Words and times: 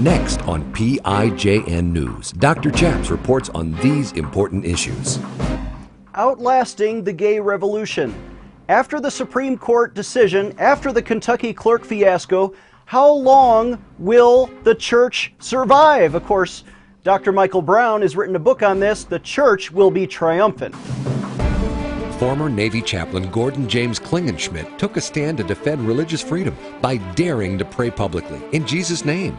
Next 0.00 0.42
on 0.42 0.62
PIJN 0.74 1.90
News, 1.90 2.32
Dr. 2.32 2.70
Chaps 2.70 3.08
reports 3.08 3.48
on 3.48 3.72
these 3.80 4.12
important 4.12 4.66
issues. 4.66 5.18
Outlasting 6.14 7.02
the 7.02 7.14
gay 7.14 7.40
revolution. 7.40 8.14
After 8.68 9.00
the 9.00 9.10
Supreme 9.10 9.56
Court 9.56 9.94
decision, 9.94 10.54
after 10.58 10.92
the 10.92 11.00
Kentucky 11.00 11.54
clerk 11.54 11.82
fiasco, 11.82 12.52
how 12.84 13.10
long 13.10 13.82
will 13.98 14.50
the 14.64 14.74
church 14.74 15.32
survive? 15.38 16.14
Of 16.14 16.26
course, 16.26 16.64
Dr. 17.02 17.32
Michael 17.32 17.62
Brown 17.62 18.02
has 18.02 18.16
written 18.16 18.36
a 18.36 18.40
book 18.40 18.62
on 18.62 18.78
this. 18.78 19.04
The 19.04 19.20
church 19.20 19.72
will 19.72 19.90
be 19.90 20.06
triumphant. 20.06 20.74
Former 22.18 22.50
Navy 22.50 22.82
chaplain 22.82 23.30
Gordon 23.30 23.66
James 23.66 23.98
Klingenschmitt 23.98 24.76
took 24.76 24.98
a 24.98 25.00
stand 25.00 25.38
to 25.38 25.44
defend 25.44 25.88
religious 25.88 26.20
freedom 26.20 26.54
by 26.82 26.98
daring 27.14 27.56
to 27.56 27.64
pray 27.64 27.90
publicly 27.90 28.42
in 28.52 28.66
Jesus' 28.66 29.02
name. 29.02 29.38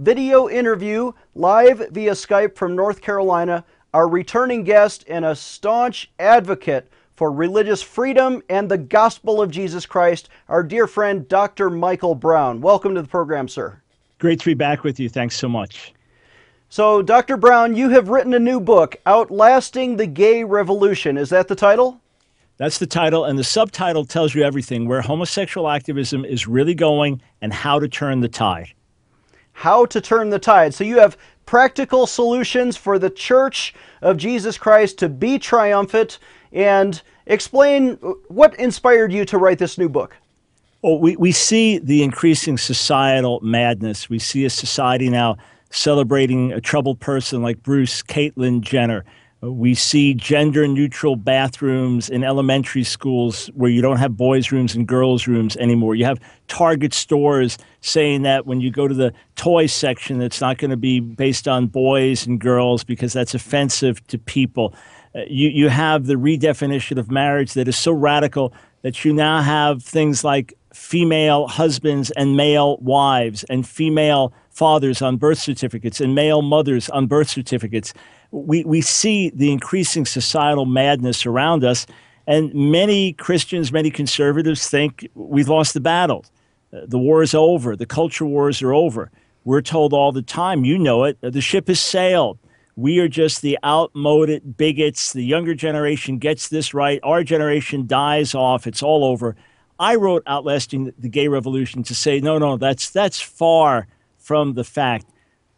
video 0.00 0.48
interview 0.48 1.12
live 1.34 1.86
via 1.90 2.12
Skype 2.12 2.56
from 2.56 2.74
North 2.74 3.02
Carolina. 3.02 3.62
Our 3.92 4.08
returning 4.08 4.64
guest 4.64 5.04
and 5.06 5.26
a 5.26 5.36
staunch 5.36 6.10
advocate 6.18 6.90
for 7.12 7.30
religious 7.30 7.82
freedom 7.82 8.42
and 8.48 8.70
the 8.70 8.78
gospel 8.78 9.42
of 9.42 9.50
Jesus 9.50 9.84
Christ, 9.84 10.30
our 10.48 10.62
dear 10.62 10.86
friend 10.86 11.28
Dr. 11.28 11.68
Michael 11.68 12.14
Brown. 12.14 12.62
Welcome 12.62 12.94
to 12.94 13.02
the 13.02 13.08
program, 13.08 13.46
sir. 13.46 13.78
Great 14.18 14.40
to 14.40 14.46
be 14.46 14.54
back 14.54 14.84
with 14.84 14.98
you. 14.98 15.10
Thanks 15.10 15.36
so 15.36 15.50
much. 15.50 15.92
So, 16.70 17.02
Dr. 17.02 17.36
Brown, 17.36 17.76
you 17.76 17.90
have 17.90 18.08
written 18.08 18.32
a 18.32 18.38
new 18.38 18.60
book, 18.60 18.96
Outlasting 19.04 19.96
the 19.96 20.06
Gay 20.06 20.44
Revolution. 20.44 21.18
Is 21.18 21.28
that 21.28 21.48
the 21.48 21.56
title? 21.56 22.00
That's 22.56 22.78
the 22.78 22.86
title, 22.86 23.26
and 23.26 23.38
the 23.38 23.44
subtitle 23.44 24.06
tells 24.06 24.34
you 24.34 24.44
everything 24.44 24.88
where 24.88 25.02
homosexual 25.02 25.68
activism 25.68 26.24
is 26.24 26.46
really 26.46 26.74
going 26.74 27.20
and 27.42 27.52
how 27.52 27.80
to 27.80 27.88
turn 27.88 28.20
the 28.20 28.28
tide. 28.28 28.72
How 29.60 29.84
to 29.84 30.00
turn 30.00 30.30
the 30.30 30.38
tide. 30.38 30.72
So, 30.72 30.84
you 30.84 30.98
have 31.00 31.18
practical 31.44 32.06
solutions 32.06 32.78
for 32.78 32.98
the 32.98 33.10
Church 33.10 33.74
of 34.00 34.16
Jesus 34.16 34.56
Christ 34.56 34.98
to 35.00 35.08
be 35.10 35.38
triumphant 35.38 36.18
and 36.50 37.02
explain 37.26 37.96
what 38.28 38.58
inspired 38.58 39.12
you 39.12 39.26
to 39.26 39.36
write 39.36 39.58
this 39.58 39.76
new 39.76 39.90
book. 39.90 40.16
Well, 40.80 40.98
we, 40.98 41.14
we 41.16 41.30
see 41.32 41.76
the 41.76 42.02
increasing 42.02 42.56
societal 42.56 43.38
madness. 43.42 44.08
We 44.08 44.18
see 44.18 44.46
a 44.46 44.50
society 44.50 45.10
now 45.10 45.36
celebrating 45.68 46.52
a 46.52 46.60
troubled 46.62 46.98
person 46.98 47.42
like 47.42 47.62
Bruce 47.62 48.02
Caitlyn 48.02 48.62
Jenner. 48.62 49.04
We 49.42 49.74
see 49.74 50.12
gender 50.12 50.68
neutral 50.68 51.16
bathrooms 51.16 52.10
in 52.10 52.24
elementary 52.24 52.84
schools 52.84 53.46
where 53.54 53.70
you 53.70 53.80
don't 53.80 53.96
have 53.96 54.14
boys' 54.14 54.52
rooms 54.52 54.74
and 54.74 54.86
girls' 54.86 55.26
rooms 55.26 55.56
anymore. 55.56 55.94
You 55.94 56.04
have 56.04 56.20
Target 56.48 56.92
stores 56.92 57.56
saying 57.80 58.20
that 58.22 58.44
when 58.44 58.60
you 58.60 58.70
go 58.70 58.86
to 58.86 58.94
the 58.94 59.14
toy 59.36 59.64
section, 59.64 60.20
it's 60.20 60.42
not 60.42 60.58
going 60.58 60.70
to 60.70 60.76
be 60.76 61.00
based 61.00 61.48
on 61.48 61.68
boys 61.68 62.26
and 62.26 62.38
girls 62.38 62.84
because 62.84 63.14
that's 63.14 63.34
offensive 63.34 64.06
to 64.08 64.18
people. 64.18 64.74
Uh, 65.14 65.20
you, 65.26 65.48
you 65.48 65.68
have 65.70 66.04
the 66.04 66.16
redefinition 66.16 66.98
of 66.98 67.10
marriage 67.10 67.54
that 67.54 67.66
is 67.66 67.78
so 67.78 67.92
radical 67.92 68.52
that 68.82 69.06
you 69.06 69.12
now 69.14 69.40
have 69.40 69.82
things 69.82 70.22
like 70.22 70.52
female 70.74 71.48
husbands 71.48 72.10
and 72.12 72.36
male 72.36 72.76
wives 72.78 73.44
and 73.44 73.66
female 73.66 74.34
fathers 74.50 75.00
on 75.00 75.16
birth 75.16 75.38
certificates 75.38 76.00
and 76.00 76.14
male 76.14 76.42
mothers 76.42 76.90
on 76.90 77.06
birth 77.06 77.28
certificates 77.28 77.94
we, 78.30 78.64
we 78.64 78.80
see 78.80 79.30
the 79.30 79.50
increasing 79.50 80.06
societal 80.06 80.66
madness 80.66 81.26
around 81.26 81.64
us. 81.64 81.86
And 82.26 82.54
many 82.54 83.12
Christians, 83.14 83.72
many 83.72 83.90
conservatives 83.90 84.68
think 84.68 85.08
we've 85.14 85.48
lost 85.48 85.74
the 85.74 85.80
battle. 85.80 86.24
Uh, 86.72 86.80
the 86.86 86.98
war 86.98 87.22
is 87.22 87.34
over. 87.34 87.74
The 87.74 87.86
culture 87.86 88.26
wars 88.26 88.62
are 88.62 88.72
over. 88.72 89.10
We're 89.44 89.62
told 89.62 89.92
all 89.92 90.12
the 90.12 90.22
time, 90.22 90.64
you 90.64 90.78
know 90.78 91.04
it, 91.04 91.18
the 91.20 91.40
ship 91.40 91.68
has 91.68 91.80
sailed. 91.80 92.38
We 92.76 92.98
are 93.00 93.08
just 93.08 93.42
the 93.42 93.58
outmoded 93.64 94.56
bigots. 94.56 95.12
The 95.12 95.24
younger 95.24 95.54
generation 95.54 96.18
gets 96.18 96.48
this 96.48 96.72
right. 96.72 97.00
Our 97.02 97.24
generation 97.24 97.86
dies 97.86 98.34
off. 98.34 98.66
It's 98.66 98.82
all 98.82 99.04
over. 99.04 99.34
I 99.78 99.96
wrote 99.96 100.22
Outlasting 100.26 100.92
the 100.98 101.08
Gay 101.08 101.28
Revolution 101.28 101.82
to 101.84 101.94
say, 101.94 102.20
no, 102.20 102.38
no, 102.38 102.58
that's, 102.58 102.90
that's 102.90 103.20
far 103.20 103.88
from 104.18 104.54
the 104.54 104.64
fact. 104.64 105.06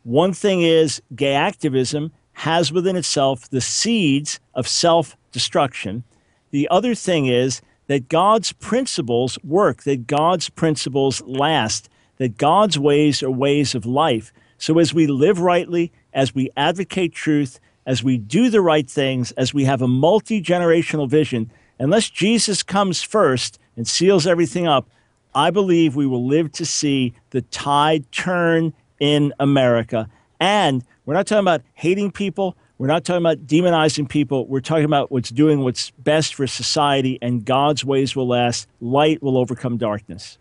One 0.04 0.32
thing 0.32 0.62
is 0.62 1.02
gay 1.14 1.34
activism 1.34 2.12
has 2.34 2.72
within 2.72 2.96
itself 2.96 3.48
the 3.50 3.60
seeds 3.60 4.40
of 4.54 4.66
self 4.66 5.16
destruction. 5.32 6.04
The 6.50 6.68
other 6.70 6.94
thing 6.94 7.26
is 7.26 7.62
that 7.86 8.08
God's 8.08 8.52
principles 8.52 9.38
work, 9.42 9.82
that 9.84 10.06
God's 10.06 10.48
principles 10.48 11.22
last, 11.22 11.88
that 12.18 12.36
God's 12.36 12.78
ways 12.78 13.22
are 13.22 13.30
ways 13.30 13.74
of 13.74 13.86
life. 13.86 14.32
So 14.58 14.78
as 14.78 14.94
we 14.94 15.06
live 15.06 15.40
rightly, 15.40 15.92
as 16.12 16.34
we 16.34 16.50
advocate 16.56 17.12
truth, 17.12 17.58
as 17.84 18.02
we 18.02 18.16
do 18.18 18.48
the 18.48 18.60
right 18.60 18.88
things, 18.88 19.32
as 19.32 19.52
we 19.52 19.64
have 19.64 19.82
a 19.82 19.88
multi 19.88 20.40
generational 20.40 21.08
vision, 21.08 21.50
unless 21.78 22.08
Jesus 22.08 22.62
comes 22.62 23.02
first 23.02 23.58
and 23.76 23.88
seals 23.88 24.26
everything 24.26 24.68
up, 24.68 24.88
I 25.34 25.50
believe 25.50 25.96
we 25.96 26.06
will 26.06 26.26
live 26.26 26.52
to 26.52 26.66
see 26.66 27.14
the 27.30 27.42
tide 27.42 28.10
turn 28.12 28.72
in 29.00 29.32
America. 29.40 30.08
And 30.42 30.84
we're 31.06 31.14
not 31.14 31.28
talking 31.28 31.44
about 31.44 31.62
hating 31.74 32.10
people. 32.10 32.56
We're 32.78 32.88
not 32.88 33.04
talking 33.04 33.22
about 33.22 33.46
demonizing 33.46 34.08
people. 34.08 34.44
We're 34.48 34.58
talking 34.58 34.84
about 34.84 35.12
what's 35.12 35.30
doing 35.30 35.60
what's 35.60 35.90
best 35.90 36.34
for 36.34 36.48
society, 36.48 37.16
and 37.22 37.44
God's 37.44 37.84
ways 37.84 38.16
will 38.16 38.26
last. 38.26 38.66
Light 38.80 39.22
will 39.22 39.38
overcome 39.38 39.76
darkness. 39.76 40.38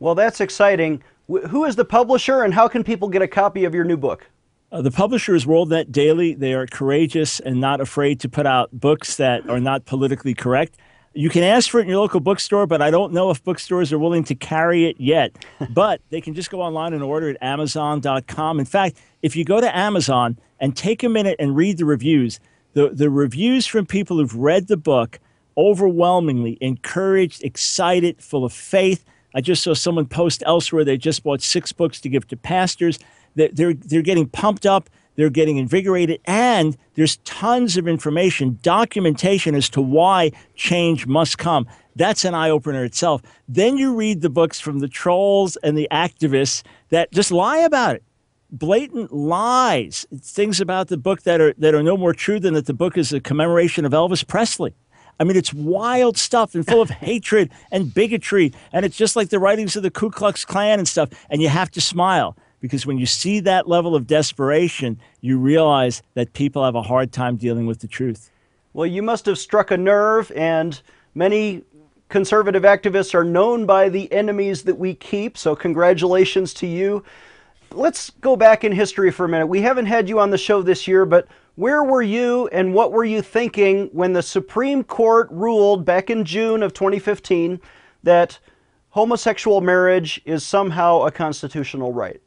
Well, 0.00 0.16
that's 0.16 0.40
exciting. 0.40 1.00
Who 1.28 1.64
is 1.64 1.76
the 1.76 1.84
publisher, 1.84 2.42
and 2.42 2.54
how 2.54 2.66
can 2.66 2.82
people 2.82 3.08
get 3.08 3.22
a 3.22 3.28
copy 3.28 3.64
of 3.64 3.72
your 3.72 3.84
new 3.84 3.96
book? 3.96 4.26
Uh, 4.72 4.82
the 4.82 4.90
publisher 4.90 5.36
is 5.36 5.44
WorldNet 5.44 5.92
Daily. 5.92 6.34
They 6.34 6.52
are 6.52 6.66
courageous 6.66 7.38
and 7.38 7.60
not 7.60 7.80
afraid 7.80 8.18
to 8.20 8.28
put 8.28 8.46
out 8.46 8.70
books 8.72 9.14
that 9.18 9.48
are 9.48 9.60
not 9.60 9.84
politically 9.84 10.34
correct. 10.34 10.76
You 11.16 11.30
can 11.30 11.42
ask 11.42 11.70
for 11.70 11.78
it 11.78 11.84
in 11.84 11.88
your 11.88 11.98
local 11.98 12.20
bookstore, 12.20 12.66
but 12.66 12.82
I 12.82 12.90
don't 12.90 13.12
know 13.12 13.30
if 13.30 13.42
bookstores 13.42 13.90
are 13.90 13.98
willing 13.98 14.22
to 14.24 14.34
carry 14.34 14.84
it 14.84 15.00
yet. 15.00 15.44
but 15.70 16.02
they 16.10 16.20
can 16.20 16.34
just 16.34 16.50
go 16.50 16.60
online 16.60 16.92
and 16.92 17.02
order 17.02 17.30
it 17.30 17.38
at 17.40 17.46
Amazon.com. 17.48 18.60
In 18.60 18.66
fact, 18.66 18.98
if 19.22 19.34
you 19.34 19.44
go 19.44 19.58
to 19.60 19.76
Amazon 19.76 20.38
and 20.60 20.76
take 20.76 21.02
a 21.02 21.08
minute 21.08 21.36
and 21.38 21.56
read 21.56 21.78
the 21.78 21.86
reviews, 21.86 22.38
the, 22.74 22.90
the 22.90 23.08
reviews 23.08 23.66
from 23.66 23.86
people 23.86 24.18
who've 24.18 24.34
read 24.34 24.68
the 24.68 24.76
book 24.76 25.18
overwhelmingly 25.56 26.58
encouraged, 26.60 27.42
excited, 27.42 28.20
full 28.22 28.44
of 28.44 28.52
faith. 28.52 29.02
I 29.34 29.40
just 29.40 29.62
saw 29.62 29.72
someone 29.72 30.06
post 30.06 30.42
elsewhere 30.44 30.84
they 30.84 30.98
just 30.98 31.22
bought 31.24 31.40
six 31.40 31.72
books 31.72 31.98
to 32.02 32.10
give 32.10 32.28
to 32.28 32.36
pastors. 32.36 32.98
They're, 33.34 33.48
they're, 33.48 33.74
they're 33.74 34.02
getting 34.02 34.28
pumped 34.28 34.66
up 34.66 34.90
they're 35.16 35.30
getting 35.30 35.56
invigorated, 35.56 36.20
and 36.24 36.76
there's 36.94 37.16
tons 37.18 37.76
of 37.76 37.88
information, 37.88 38.58
documentation 38.62 39.54
as 39.54 39.68
to 39.70 39.80
why 39.80 40.32
change 40.54 41.06
must 41.06 41.38
come. 41.38 41.66
That's 41.96 42.24
an 42.24 42.34
eye 42.34 42.50
opener 42.50 42.84
itself. 42.84 43.22
Then 43.48 43.78
you 43.78 43.94
read 43.94 44.20
the 44.20 44.30
books 44.30 44.60
from 44.60 44.80
the 44.80 44.88
trolls 44.88 45.56
and 45.56 45.76
the 45.76 45.88
activists 45.90 46.62
that 46.90 47.10
just 47.10 47.32
lie 47.32 47.58
about 47.58 47.96
it. 47.96 48.04
Blatant 48.50 49.12
lies, 49.12 50.06
things 50.20 50.60
about 50.60 50.88
the 50.88 50.96
book 50.96 51.22
that 51.22 51.40
are 51.40 51.52
that 51.58 51.74
are 51.74 51.82
no 51.82 51.96
more 51.96 52.12
true 52.12 52.38
than 52.38 52.54
that 52.54 52.66
the 52.66 52.74
book 52.74 52.96
is 52.96 53.12
a 53.12 53.18
commemoration 53.18 53.84
of 53.84 53.92
Elvis 53.92 54.26
Presley. 54.26 54.74
I 55.18 55.24
mean, 55.24 55.36
it's 55.36 55.52
wild 55.52 56.16
stuff 56.18 56.54
and 56.54 56.66
full 56.66 56.82
of 56.82 56.90
hatred 57.06 57.50
and 57.72 57.92
bigotry, 57.92 58.52
and 58.72 58.84
it's 58.84 58.96
just 58.96 59.16
like 59.16 59.30
the 59.30 59.38
writings 59.38 59.74
of 59.74 59.82
the 59.82 59.90
Ku 59.90 60.10
Klux 60.10 60.44
Klan 60.44 60.78
and 60.78 60.86
stuff. 60.86 61.08
And 61.30 61.42
you 61.42 61.48
have 61.48 61.70
to 61.72 61.80
smile 61.80 62.36
because 62.60 62.86
when 62.86 62.98
you 62.98 63.06
see 63.06 63.40
that 63.40 63.68
level 63.68 63.94
of 63.94 64.06
desperation, 64.06 65.00
you 65.20 65.38
realize 65.38 66.02
that 66.14 66.32
people 66.32 66.64
have 66.64 66.74
a 66.74 66.82
hard 66.82 67.12
time 67.12 67.36
dealing 67.36 67.66
with 67.66 67.80
the 67.80 67.88
truth. 67.88 68.30
Well, 68.72 68.86
you 68.86 69.02
must 69.02 69.26
have 69.26 69.38
struck 69.38 69.70
a 69.70 69.76
nerve, 69.76 70.30
and 70.32 70.80
many 71.14 71.62
conservative 72.08 72.62
activists 72.62 73.14
are 73.14 73.24
known 73.24 73.66
by 73.66 73.88
the 73.88 74.10
enemies 74.12 74.62
that 74.64 74.78
we 74.78 74.94
keep, 74.94 75.36
so 75.36 75.56
congratulations 75.56 76.54
to 76.54 76.66
you. 76.66 77.04
Let's 77.72 78.10
go 78.10 78.36
back 78.36 78.64
in 78.64 78.72
history 78.72 79.10
for 79.10 79.24
a 79.24 79.28
minute. 79.28 79.46
We 79.46 79.62
haven't 79.62 79.86
had 79.86 80.08
you 80.08 80.20
on 80.20 80.30
the 80.30 80.38
show 80.38 80.62
this 80.62 80.86
year, 80.86 81.04
but 81.04 81.26
where 81.56 81.82
were 81.82 82.02
you 82.02 82.48
and 82.48 82.74
what 82.74 82.92
were 82.92 83.04
you 83.04 83.22
thinking 83.22 83.88
when 83.92 84.12
the 84.12 84.22
Supreme 84.22 84.84
Court 84.84 85.28
ruled 85.30 85.84
back 85.84 86.10
in 86.10 86.24
June 86.24 86.62
of 86.62 86.74
2015 86.74 87.60
that 88.02 88.38
homosexual 88.90 89.60
marriage 89.60 90.20
is 90.24 90.44
somehow 90.44 91.02
a 91.02 91.10
constitutional 91.10 91.92
right? 91.92 92.20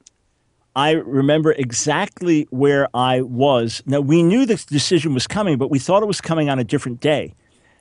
I 0.75 0.91
remember 0.91 1.51
exactly 1.51 2.47
where 2.51 2.87
I 2.93 3.21
was. 3.21 3.81
Now, 3.85 4.01
we 4.01 4.21
knew 4.21 4.45
this 4.45 4.65
decision 4.65 5.13
was 5.13 5.27
coming, 5.27 5.57
but 5.57 5.71
we 5.71 5.79
thought 5.79 6.03
it 6.03 6.07
was 6.07 6.21
coming 6.21 6.49
on 6.49 6.59
a 6.59 6.63
different 6.63 6.99
day. 6.99 7.33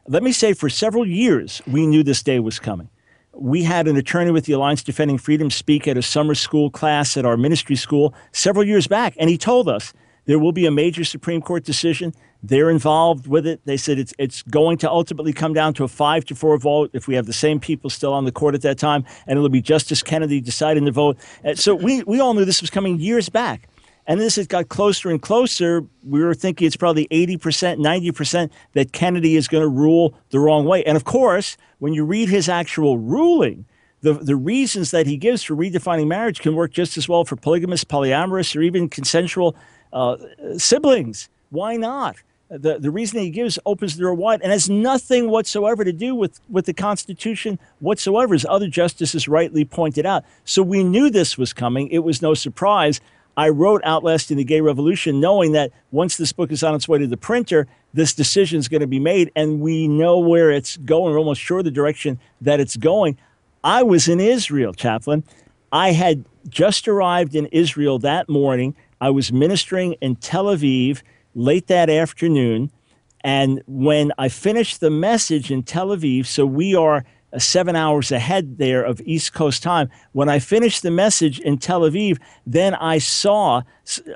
Let 0.06 0.22
me 0.22 0.32
say, 0.32 0.54
for 0.54 0.70
several 0.70 1.06
years, 1.06 1.60
we 1.66 1.86
knew 1.86 2.02
this 2.02 2.22
day 2.22 2.38
was 2.38 2.58
coming. 2.58 2.88
We 3.34 3.62
had 3.62 3.86
an 3.86 3.96
attorney 3.96 4.30
with 4.30 4.46
the 4.46 4.54
Alliance 4.54 4.82
Defending 4.82 5.18
Freedom 5.18 5.50
speak 5.50 5.86
at 5.86 5.98
a 5.98 6.02
summer 6.02 6.34
school 6.34 6.70
class 6.70 7.16
at 7.16 7.26
our 7.26 7.36
ministry 7.36 7.76
school 7.76 8.14
several 8.32 8.66
years 8.66 8.86
back, 8.86 9.14
and 9.18 9.28
he 9.28 9.36
told 9.36 9.68
us 9.68 9.92
there 10.24 10.38
will 10.38 10.52
be 10.52 10.66
a 10.66 10.70
major 10.70 11.04
Supreme 11.04 11.42
Court 11.42 11.64
decision. 11.64 12.14
They're 12.42 12.70
involved 12.70 13.26
with 13.26 13.46
it. 13.46 13.60
They 13.64 13.76
said 13.76 13.98
it's 13.98 14.14
it's 14.18 14.42
going 14.42 14.78
to 14.78 14.90
ultimately 14.90 15.32
come 15.32 15.54
down 15.54 15.74
to 15.74 15.84
a 15.84 15.88
five 15.88 16.24
to 16.26 16.34
four 16.34 16.56
vote 16.58 16.90
if 16.92 17.08
we 17.08 17.14
have 17.16 17.26
the 17.26 17.32
same 17.32 17.58
people 17.58 17.90
still 17.90 18.12
on 18.12 18.24
the 18.24 18.32
court 18.32 18.54
at 18.54 18.62
that 18.62 18.78
time, 18.78 19.04
and 19.26 19.36
it'll 19.36 19.48
be 19.48 19.60
Justice 19.60 20.02
Kennedy 20.02 20.40
deciding 20.40 20.84
the 20.84 20.92
vote. 20.92 21.16
So 21.54 21.74
we 21.74 22.02
we 22.04 22.20
all 22.20 22.34
knew 22.34 22.44
this 22.44 22.60
was 22.60 22.70
coming 22.70 23.00
years 23.00 23.28
back. 23.28 23.68
And 24.08 24.20
as 24.20 24.38
it 24.38 24.48
got 24.48 24.70
closer 24.70 25.10
and 25.10 25.20
closer, 25.20 25.84
we 26.02 26.24
were 26.24 26.32
thinking 26.32 26.66
it's 26.66 26.78
probably 26.78 27.06
80%, 27.08 27.76
90% 27.76 28.50
that 28.72 28.90
Kennedy 28.92 29.36
is 29.36 29.48
going 29.48 29.60
to 29.60 29.68
rule 29.68 30.14
the 30.30 30.40
wrong 30.40 30.64
way. 30.64 30.82
And 30.84 30.96
of 30.96 31.04
course, 31.04 31.58
when 31.78 31.92
you 31.92 32.06
read 32.06 32.30
his 32.30 32.48
actual 32.48 32.96
ruling, 32.96 33.66
the, 34.00 34.14
the 34.14 34.34
reasons 34.34 34.92
that 34.92 35.06
he 35.06 35.18
gives 35.18 35.42
for 35.42 35.54
redefining 35.54 36.06
marriage 36.06 36.40
can 36.40 36.54
work 36.54 36.72
just 36.72 36.96
as 36.96 37.06
well 37.06 37.26
for 37.26 37.36
polygamous, 37.36 37.84
polyamorous, 37.84 38.56
or 38.56 38.62
even 38.62 38.88
consensual 38.88 39.54
uh, 39.92 40.16
siblings. 40.56 41.28
Why 41.50 41.76
not? 41.76 42.16
The, 42.50 42.78
the 42.78 42.90
reason 42.90 43.20
he 43.20 43.28
gives 43.28 43.58
opens 43.66 43.96
the 43.96 44.02
door 44.02 44.14
wide 44.14 44.40
and 44.42 44.50
has 44.50 44.70
nothing 44.70 45.28
whatsoever 45.28 45.84
to 45.84 45.92
do 45.92 46.14
with, 46.14 46.40
with 46.48 46.64
the 46.64 46.72
Constitution 46.72 47.58
whatsoever, 47.80 48.34
as 48.34 48.46
other 48.48 48.68
justices 48.68 49.28
rightly 49.28 49.66
pointed 49.66 50.06
out. 50.06 50.24
So 50.44 50.62
we 50.62 50.82
knew 50.82 51.10
this 51.10 51.36
was 51.36 51.52
coming. 51.52 51.88
It 51.88 51.98
was 51.98 52.22
no 52.22 52.32
surprise. 52.32 53.02
I 53.36 53.50
wrote 53.50 53.82
Outlasting 53.84 54.36
the 54.36 54.44
Gay 54.44 54.62
Revolution 54.62 55.20
knowing 55.20 55.52
that 55.52 55.72
once 55.92 56.16
this 56.16 56.32
book 56.32 56.50
is 56.50 56.62
on 56.62 56.74
its 56.74 56.88
way 56.88 56.98
to 56.98 57.06
the 57.06 57.16
printer, 57.18 57.68
this 57.94 58.14
decision 58.14 58.58
is 58.58 58.66
going 58.66 58.80
to 58.80 58.86
be 58.86 58.98
made, 58.98 59.30
and 59.36 59.60
we 59.60 59.86
know 59.86 60.18
where 60.18 60.50
it's 60.50 60.76
going. 60.78 61.12
We're 61.12 61.18
almost 61.18 61.40
sure 61.40 61.62
the 61.62 61.70
direction 61.70 62.18
that 62.40 62.60
it's 62.60 62.76
going. 62.76 63.16
I 63.62 63.82
was 63.82 64.08
in 64.08 64.20
Israel, 64.20 64.72
chaplain. 64.72 65.22
I 65.70 65.92
had 65.92 66.24
just 66.48 66.88
arrived 66.88 67.34
in 67.34 67.46
Israel 67.46 67.98
that 68.00 68.28
morning. 68.28 68.74
I 69.00 69.10
was 69.10 69.32
ministering 69.32 69.92
in 70.00 70.16
Tel 70.16 70.46
Aviv 70.46 71.02
late 71.34 71.66
that 71.68 71.90
afternoon. 71.90 72.70
And 73.22 73.62
when 73.66 74.12
I 74.18 74.28
finished 74.28 74.80
the 74.80 74.90
message 74.90 75.50
in 75.50 75.62
Tel 75.62 75.88
Aviv, 75.88 76.26
so 76.26 76.46
we 76.46 76.74
are 76.74 77.04
uh, 77.30 77.38
seven 77.38 77.76
hours 77.76 78.10
ahead 78.10 78.56
there 78.56 78.82
of 78.82 79.02
East 79.04 79.34
Coast 79.34 79.62
time. 79.62 79.90
When 80.12 80.30
I 80.30 80.38
finished 80.38 80.82
the 80.82 80.90
message 80.90 81.38
in 81.40 81.58
Tel 81.58 81.82
Aviv, 81.82 82.18
then 82.46 82.74
I 82.74 82.98
saw 82.98 83.62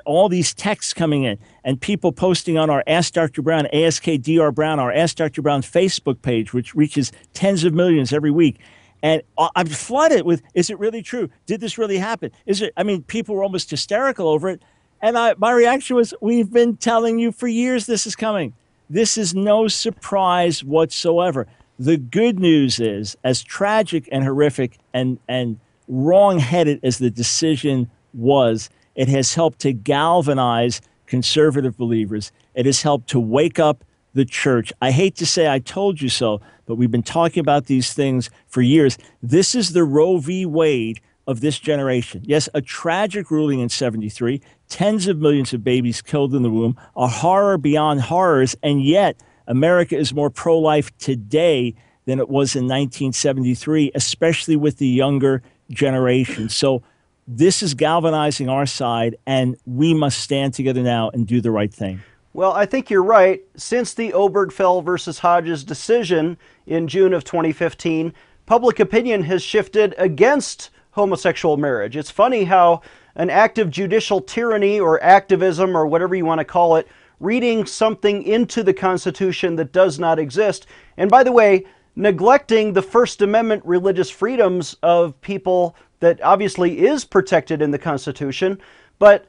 all 0.03 0.29
these 0.29 0.51
texts 0.53 0.93
coming 0.93 1.23
in 1.23 1.37
and 1.63 1.79
people 1.79 2.11
posting 2.11 2.57
on 2.57 2.71
our 2.71 2.83
Ask 2.87 3.13
Dr. 3.13 3.43
Brown, 3.43 3.67
ASKDR 3.71 4.53
Brown, 4.55 4.79
our 4.79 4.91
Ask 4.91 5.17
Dr. 5.17 5.43
Brown 5.43 5.61
Facebook 5.61 6.23
page, 6.23 6.53
which 6.53 6.73
reaches 6.73 7.11
tens 7.33 7.63
of 7.63 7.73
millions 7.73 8.13
every 8.13 8.31
week. 8.31 8.59
And 9.03 9.21
uh, 9.37 9.49
I'm 9.55 9.67
flooded 9.67 10.25
with, 10.25 10.41
is 10.55 10.71
it 10.71 10.79
really 10.79 11.03
true? 11.03 11.29
Did 11.45 11.59
this 11.59 11.77
really 11.77 11.97
happen? 11.99 12.31
Is 12.47 12.63
it, 12.63 12.73
I 12.77 12.83
mean, 12.83 13.03
people 13.03 13.35
were 13.35 13.43
almost 13.43 13.69
hysterical 13.69 14.27
over 14.27 14.49
it. 14.49 14.63
And 15.03 15.17
I, 15.17 15.35
my 15.37 15.51
reaction 15.51 15.97
was, 15.97 16.13
we've 16.21 16.49
been 16.49 16.77
telling 16.77 17.19
you 17.19 17.33
for 17.33 17.45
years 17.45 17.85
this 17.85 18.07
is 18.07 18.15
coming. 18.15 18.53
This 18.89 19.17
is 19.17 19.35
no 19.35 19.67
surprise 19.67 20.63
whatsoever. 20.63 21.45
The 21.77 21.97
good 21.97 22.39
news 22.39 22.79
is, 22.79 23.17
as 23.21 23.43
tragic 23.43 24.07
and 24.13 24.23
horrific 24.23 24.77
and, 24.93 25.19
and 25.27 25.59
wrong-headed 25.89 26.79
as 26.83 26.99
the 26.99 27.09
decision 27.09 27.91
was, 28.13 28.69
it 28.95 29.09
has 29.09 29.33
helped 29.33 29.59
to 29.59 29.73
galvanize 29.73 30.79
conservative 31.05 31.75
believers. 31.77 32.31
It 32.55 32.65
has 32.65 32.81
helped 32.81 33.09
to 33.09 33.19
wake 33.19 33.59
up 33.59 33.83
the 34.13 34.23
church. 34.23 34.71
I 34.81 34.91
hate 34.91 35.17
to 35.17 35.25
say 35.25 35.49
I 35.49 35.59
told 35.59 36.01
you 36.01 36.07
so, 36.07 36.39
but 36.65 36.75
we've 36.75 36.91
been 36.91 37.03
talking 37.03 37.41
about 37.41 37.65
these 37.65 37.91
things 37.91 38.29
for 38.47 38.61
years. 38.61 38.97
This 39.21 39.53
is 39.53 39.73
the 39.73 39.83
Roe 39.83 40.15
v. 40.17 40.45
Wade 40.45 41.01
of 41.27 41.41
this 41.41 41.59
generation. 41.59 42.21
Yes, 42.25 42.49
a 42.53 42.61
tragic 42.61 43.31
ruling 43.31 43.59
in 43.59 43.69
73, 43.69 44.41
tens 44.69 45.07
of 45.07 45.19
millions 45.19 45.53
of 45.53 45.63
babies 45.63 46.01
killed 46.01 46.33
in 46.35 46.43
the 46.43 46.49
womb, 46.49 46.77
a 46.95 47.07
horror 47.07 47.57
beyond 47.57 48.01
horrors, 48.01 48.55
and 48.61 48.83
yet 48.83 49.21
America 49.47 49.97
is 49.97 50.13
more 50.13 50.29
pro 50.29 50.57
life 50.57 50.95
today 50.97 51.75
than 52.05 52.19
it 52.19 52.29
was 52.29 52.55
in 52.55 52.63
1973, 52.63 53.91
especially 53.95 54.55
with 54.55 54.77
the 54.77 54.87
younger 54.87 55.41
generation. 55.69 56.49
So, 56.49 56.83
this 57.25 57.63
is 57.63 57.73
galvanizing 57.73 58.49
our 58.49 58.65
side, 58.65 59.15
and 59.25 59.55
we 59.65 59.93
must 59.93 60.19
stand 60.19 60.53
together 60.53 60.83
now 60.83 61.09
and 61.11 61.25
do 61.25 61.39
the 61.39 61.51
right 61.51 61.73
thing. 61.73 62.01
Well, 62.33 62.51
I 62.51 62.65
think 62.65 62.89
you're 62.89 63.01
right. 63.01 63.41
Since 63.55 63.93
the 63.93 64.11
Obergefell 64.11 64.83
versus 64.83 65.19
Hodges 65.19 65.63
decision 65.63 66.37
in 66.65 66.89
June 66.89 67.13
of 67.13 67.23
2015, 67.23 68.13
public 68.45 68.79
opinion 68.79 69.23
has 69.23 69.41
shifted 69.41 69.95
against 69.97 70.69
homosexual 70.93 71.57
marriage. 71.57 71.97
It's 71.97 72.11
funny 72.11 72.45
how 72.45 72.81
an 73.15 73.29
act 73.29 73.57
of 73.57 73.69
judicial 73.69 74.21
tyranny 74.21 74.79
or 74.79 75.03
activism 75.03 75.75
or 75.75 75.85
whatever 75.85 76.15
you 76.15 76.25
want 76.25 76.39
to 76.39 76.45
call 76.45 76.75
it, 76.77 76.87
reading 77.19 77.65
something 77.65 78.23
into 78.23 78.63
the 78.63 78.73
Constitution 78.73 79.55
that 79.55 79.71
does 79.71 79.99
not 79.99 80.19
exist. 80.19 80.65
And 80.97 81.09
by 81.09 81.23
the 81.23 81.31
way, 81.31 81.65
neglecting 81.95 82.73
the 82.73 82.81
First 82.81 83.21
Amendment 83.21 83.63
religious 83.65 84.09
freedoms 84.09 84.75
of 84.81 85.19
people 85.21 85.75
that 85.99 86.21
obviously 86.21 86.85
is 86.85 87.05
protected 87.05 87.61
in 87.61 87.71
the 87.71 87.79
Constitution, 87.79 88.59
but 88.99 89.25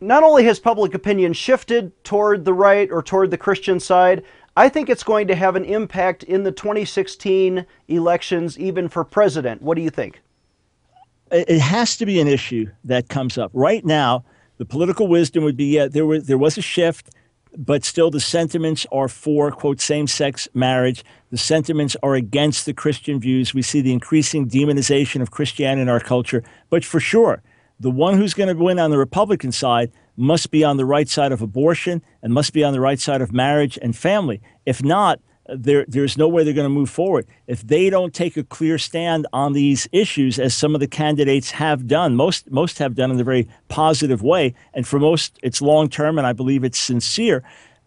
not 0.00 0.22
only 0.22 0.44
has 0.44 0.58
public 0.58 0.94
opinion 0.94 1.32
shifted 1.32 1.92
toward 2.04 2.44
the 2.44 2.54
right 2.54 2.90
or 2.90 3.02
toward 3.02 3.30
the 3.30 3.38
Christian 3.38 3.80
side, 3.80 4.22
I 4.56 4.68
think 4.68 4.88
it's 4.88 5.02
going 5.02 5.26
to 5.28 5.34
have 5.34 5.56
an 5.56 5.64
impact 5.64 6.22
in 6.22 6.42
the 6.42 6.52
2016 6.52 7.66
elections, 7.88 8.58
even 8.58 8.88
for 8.88 9.04
president. 9.04 9.62
What 9.62 9.76
do 9.76 9.82
you 9.82 9.90
think? 9.90 10.22
It 11.30 11.60
has 11.60 11.96
to 11.98 12.06
be 12.06 12.20
an 12.20 12.28
issue 12.28 12.66
that 12.84 13.08
comes 13.08 13.38
up 13.38 13.50
right 13.54 13.84
now. 13.84 14.24
The 14.58 14.64
political 14.64 15.06
wisdom 15.06 15.44
would 15.44 15.56
be 15.56 15.76
yeah, 15.76 15.88
there 15.88 16.06
was 16.06 16.26
there 16.26 16.38
was 16.38 16.58
a 16.58 16.62
shift, 16.62 17.10
but 17.56 17.84
still 17.84 18.10
the 18.10 18.20
sentiments 18.20 18.86
are 18.92 19.08
for 19.08 19.50
quote 19.50 19.80
same-sex 19.80 20.48
marriage. 20.54 21.04
The 21.30 21.38
sentiments 21.38 21.96
are 22.02 22.14
against 22.14 22.66
the 22.66 22.74
Christian 22.74 23.20
views. 23.20 23.54
We 23.54 23.62
see 23.62 23.80
the 23.80 23.92
increasing 23.92 24.48
demonization 24.48 25.22
of 25.22 25.30
Christianity 25.30 25.82
in 25.82 25.88
our 25.88 26.00
culture. 26.00 26.42
But 26.68 26.84
for 26.84 27.00
sure, 27.00 27.42
the 27.78 27.90
one 27.90 28.16
who's 28.16 28.34
going 28.34 28.54
to 28.54 28.62
win 28.62 28.78
on 28.78 28.90
the 28.90 28.98
Republican 28.98 29.52
side 29.52 29.90
must 30.16 30.50
be 30.50 30.62
on 30.62 30.76
the 30.76 30.84
right 30.84 31.08
side 31.08 31.32
of 31.32 31.40
abortion 31.40 32.02
and 32.22 32.34
must 32.34 32.52
be 32.52 32.62
on 32.62 32.74
the 32.74 32.80
right 32.80 33.00
side 33.00 33.22
of 33.22 33.32
marriage 33.32 33.78
and 33.80 33.96
family. 33.96 34.42
If 34.66 34.82
not, 34.82 35.20
there, 35.54 35.84
there's 35.88 36.16
no 36.16 36.28
way 36.28 36.44
they're 36.44 36.54
going 36.54 36.64
to 36.64 36.68
move 36.68 36.90
forward. 36.90 37.26
If 37.46 37.62
they 37.62 37.90
don't 37.90 38.14
take 38.14 38.36
a 38.36 38.44
clear 38.44 38.78
stand 38.78 39.26
on 39.32 39.52
these 39.52 39.88
issues, 39.92 40.38
as 40.38 40.54
some 40.54 40.74
of 40.74 40.80
the 40.80 40.86
candidates 40.86 41.50
have 41.52 41.86
done, 41.86 42.16
most, 42.16 42.50
most 42.50 42.78
have 42.78 42.94
done 42.94 43.10
in 43.10 43.20
a 43.20 43.24
very 43.24 43.48
positive 43.68 44.22
way, 44.22 44.54
and 44.74 44.86
for 44.86 44.98
most 44.98 45.38
it's 45.42 45.60
long 45.62 45.88
term, 45.88 46.18
and 46.18 46.26
I 46.26 46.32
believe 46.32 46.64
it's 46.64 46.78
sincere, 46.78 47.42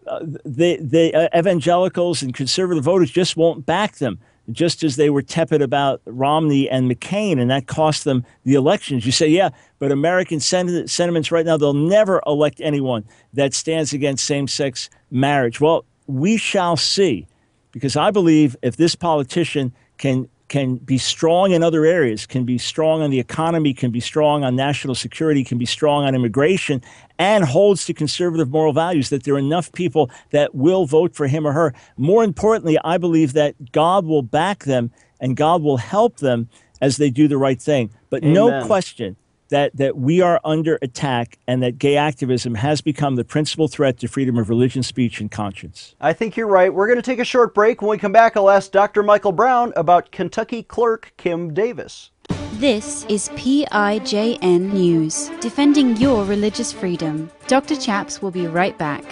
uh, 0.08 0.20
the, 0.44 0.78
the 0.82 1.14
uh, 1.14 1.40
evangelicals 1.40 2.22
and 2.22 2.34
conservative 2.34 2.84
voters 2.84 3.10
just 3.10 3.38
won't 3.38 3.66
back 3.66 3.98
them, 3.98 4.20
just 4.52 4.84
as 4.84 4.98
they 4.98 5.10
were 5.10 5.22
tepid 5.22 5.62
about 5.62 6.02
Romney 6.06 6.70
and 6.70 6.92
McCain, 6.92 7.40
and 7.40 7.50
that 7.50 7.68
cost 7.68 8.04
them 8.04 8.26
the 8.44 8.56
elections. 8.56 9.06
You 9.06 9.14
say, 9.14 9.28
yeah, 9.28 9.52
but 9.80 9.92
American 9.92 10.42
sen- 10.42 10.88
sentiments 10.88 11.32
right 11.32 11.46
now, 11.46 11.56
they'll 11.56 11.74
never 11.74 12.22
elect 12.28 12.60
anyone 12.62 13.06
that 13.32 13.54
stands 13.54 13.94
against 13.94 14.26
same 14.26 14.50
sex 14.50 14.90
marriage. 15.10 15.62
Well, 15.62 15.86
we 16.08 16.36
shall 16.36 16.76
see 16.76 17.28
because 17.74 17.98
I 17.98 18.12
believe 18.12 18.56
if 18.62 18.78
this 18.78 18.96
politician 18.96 19.74
can 19.98 20.30
can 20.50 20.76
be 20.76 21.00
strong 21.00 21.52
in 21.52 21.64
other 21.64 21.84
areas, 21.84 22.28
can 22.28 22.46
be 22.46 22.60
strong 22.60 23.02
on 23.02 23.10
the 23.10 23.20
economy, 23.20 23.74
can 23.74 23.90
be 23.90 24.00
strong 24.00 24.44
on 24.44 24.56
national 24.56 24.94
security, 24.94 25.44
can 25.44 25.58
be 25.58 25.66
strong 25.66 26.06
on 26.06 26.14
immigration, 26.14 26.80
and 27.18 27.44
holds 27.44 27.86
to 27.86 27.94
conservative 27.94 28.52
moral 28.52 28.72
values, 28.72 29.10
that 29.10 29.24
there 29.24 29.34
are 29.34 29.40
enough 29.40 29.72
people 29.72 30.12
that 30.30 30.54
will 30.54 30.86
vote 30.86 31.16
for 31.16 31.26
him 31.26 31.48
or 31.48 31.54
her. 31.54 31.74
More 31.98 32.24
importantly, 32.24 32.78
I 32.84 33.00
believe 33.00 33.34
that 33.34 33.72
God 33.72 34.06
will 34.06 34.22
back 34.22 34.66
them 34.66 34.92
and 35.20 35.36
God 35.36 35.64
will 35.64 35.78
help 35.78 36.18
them 36.18 36.50
as 36.82 36.98
they 36.98 37.10
do 37.10 37.28
the 37.28 37.38
right 37.38 37.60
thing. 37.60 37.90
But 38.12 38.24
Amen. 38.24 38.34
no 38.34 38.66
question, 38.68 39.16
that, 39.54 39.76
that 39.78 39.96
we 39.96 40.20
are 40.20 40.42
under 40.44 40.80
attack 40.82 41.38
and 41.48 41.62
that 41.62 41.78
gay 41.78 41.96
activism 41.96 42.56
has 42.56 42.82
become 42.82 43.18
the 43.18 43.24
principal 43.24 43.68
threat 43.68 44.00
to 44.00 44.08
freedom 44.08 44.36
of 44.36 44.50
religion, 44.50 44.82
speech, 44.82 45.22
and 45.22 45.30
conscience. 45.30 45.94
I 46.02 46.12
think 46.12 46.36
you're 46.36 46.48
right. 46.48 46.74
We're 46.74 46.88
going 46.88 46.98
to 46.98 47.04
take 47.04 47.20
a 47.20 47.24
short 47.24 47.54
break. 47.54 47.80
When 47.80 47.92
we 47.92 48.00
come 48.00 48.12
back, 48.12 48.36
I'll 48.36 48.50
ask 48.50 48.72
Dr. 48.72 49.04
Michael 49.04 49.32
Brown 49.32 49.72
about 49.76 50.12
Kentucky 50.12 50.64
clerk 50.64 51.14
Kim 51.18 51.54
Davis. 51.54 52.10
This 52.54 53.06
is 53.10 53.30
PIJN 53.30 54.74
News, 54.74 55.30
defending 55.40 55.98
your 55.98 56.26
religious 56.26 56.74
freedom. 56.74 57.30
Dr. 57.46 57.76
Chaps 57.76 58.24
will 58.24 58.32
be 58.32 58.48
right 58.48 58.76
back. 58.80 59.04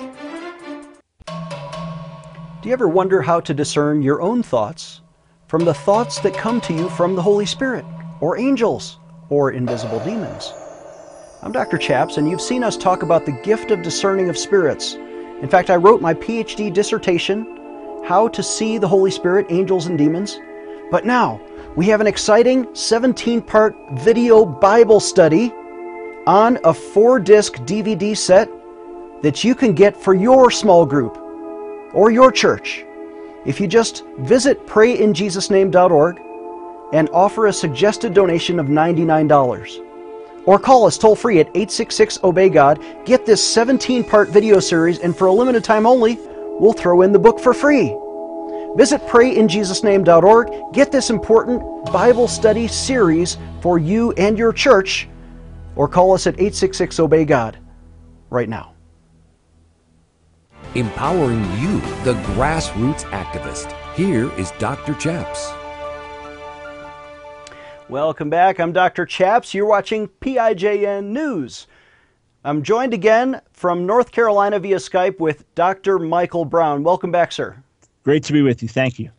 Do 1.27 2.69
you 2.69 2.73
ever 2.73 2.87
wonder 2.87 3.21
how 3.21 3.41
to 3.41 3.53
discern 3.53 4.01
your 4.01 4.23
own 4.23 4.41
thoughts 4.41 5.01
from 5.47 5.65
the 5.65 5.73
thoughts 5.75 6.19
that 6.21 6.33
come 6.33 6.59
to 6.61 6.73
you 6.73 6.89
from 6.89 7.13
the 7.13 7.21
Holy 7.21 7.45
Spirit 7.45 7.85
or 8.21 8.39
angels? 8.39 8.97
Or 9.31 9.51
invisible 9.51 9.99
demons? 10.01 10.53
I'm 11.41 11.51
Dr. 11.51 11.79
Chaps, 11.79 12.17
and 12.17 12.29
you've 12.29 12.41
seen 12.41 12.63
us 12.63 12.77
talk 12.77 13.01
about 13.01 13.25
the 13.25 13.31
gift 13.31 13.71
of 13.71 13.81
discerning 13.81 14.29
of 14.29 14.37
spirits. 14.37 14.93
In 14.93 15.47
fact, 15.49 15.71
I 15.71 15.77
wrote 15.77 16.01
my 16.01 16.13
PhD 16.13 16.71
dissertation, 16.71 18.03
How 18.05 18.27
to 18.27 18.43
See 18.43 18.77
the 18.77 18.87
Holy 18.87 19.09
Spirit, 19.09 19.47
Angels, 19.49 19.87
and 19.87 19.97
Demons. 19.97 20.37
But 20.91 21.05
now, 21.05 21.41
we 21.75 21.87
have 21.87 22.01
an 22.01 22.07
exciting 22.07 22.67
17 22.75 23.41
part 23.41 23.75
video 23.93 24.45
Bible 24.45 24.99
study 24.99 25.51
on 26.27 26.59
a 26.63 26.73
four 26.73 27.19
disc 27.19 27.55
DVD 27.59 28.15
set 28.15 28.49
that 29.23 29.43
you 29.43 29.55
can 29.55 29.73
get 29.73 29.95
for 29.97 30.13
your 30.13 30.51
small 30.51 30.85
group 30.85 31.17
or 31.93 32.11
your 32.11 32.31
church. 32.31 32.85
If 33.45 33.59
you 33.59 33.67
just 33.67 34.05
visit 34.19 34.67
prayinjesusname.org 34.67 36.21
and 36.93 37.09
offer 37.13 37.47
a 37.47 37.53
suggested 37.53 38.13
donation 38.13 38.59
of 38.59 38.67
$99. 38.67 39.87
Or 40.45 40.57
call 40.57 40.85
us 40.85 40.97
toll 40.97 41.15
free 41.15 41.39
at 41.39 41.47
866 41.47 42.23
Obey 42.23 42.49
God, 42.49 42.83
get 43.05 43.25
this 43.25 43.43
17 43.43 44.03
part 44.03 44.29
video 44.29 44.59
series, 44.59 44.99
and 44.99 45.15
for 45.15 45.27
a 45.27 45.33
limited 45.33 45.63
time 45.63 45.85
only, 45.85 46.17
we'll 46.59 46.73
throw 46.73 47.01
in 47.03 47.11
the 47.11 47.19
book 47.19 47.39
for 47.39 47.53
free. 47.53 47.95
Visit 48.75 49.01
prayinjesusname.org, 49.01 50.73
get 50.73 50.91
this 50.91 51.09
important 51.09 51.61
Bible 51.91 52.27
study 52.27 52.67
series 52.67 53.37
for 53.61 53.77
you 53.77 54.13
and 54.13 54.37
your 54.37 54.53
church, 54.53 55.07
or 55.75 55.87
call 55.87 56.13
us 56.13 56.25
at 56.25 56.35
866 56.35 56.99
Obey 56.99 57.25
God 57.25 57.57
right 58.29 58.49
now. 58.49 58.73
Empowering 60.73 61.43
you, 61.59 61.81
the 62.03 62.13
grassroots 62.33 63.03
activist. 63.11 63.75
Here 63.95 64.31
is 64.39 64.51
Dr. 64.51 64.93
Chaps. 64.95 65.51
Welcome 67.91 68.29
back. 68.29 68.57
I'm 68.57 68.71
Dr. 68.71 69.05
Chaps. 69.05 69.53
You're 69.53 69.65
watching 69.65 70.07
PIJN 70.21 71.07
News. 71.07 71.67
I'm 72.45 72.63
joined 72.63 72.93
again 72.93 73.41
from 73.51 73.85
North 73.85 74.13
Carolina 74.13 74.59
via 74.59 74.77
Skype 74.77 75.19
with 75.19 75.43
Dr. 75.55 75.99
Michael 75.99 76.45
Brown. 76.45 76.83
Welcome 76.83 77.11
back, 77.11 77.33
sir. 77.33 77.61
Great 78.03 78.23
to 78.23 78.31
be 78.31 78.41
with 78.41 78.63
you. 78.63 78.69
Thank 78.69 78.97
you. 78.97 79.11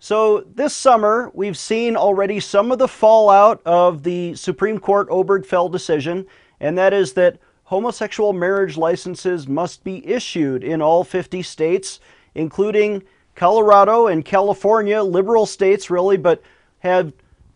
So, 0.00 0.44
this 0.54 0.76
summer, 0.76 1.30
we've 1.32 1.56
seen 1.56 1.96
already 1.96 2.40
some 2.40 2.70
of 2.72 2.78
the 2.78 2.88
fallout 2.88 3.62
of 3.64 4.02
the 4.02 4.34
Supreme 4.34 4.78
Court 4.78 5.08
Obergefell 5.08 5.72
decision, 5.72 6.26
and 6.60 6.76
that 6.76 6.92
is 6.92 7.14
that 7.14 7.38
homosexual 7.62 8.34
marriage 8.34 8.76
licenses 8.76 9.48
must 9.48 9.82
be 9.82 10.06
issued 10.06 10.62
in 10.62 10.82
all 10.82 11.04
50 11.04 11.40
states, 11.40 12.00
including 12.34 13.02
Colorado 13.34 14.08
and 14.08 14.26
California, 14.26 15.02
liberal 15.02 15.46
states 15.46 15.88
really, 15.88 16.18
but 16.18 16.42
have 16.80 17.14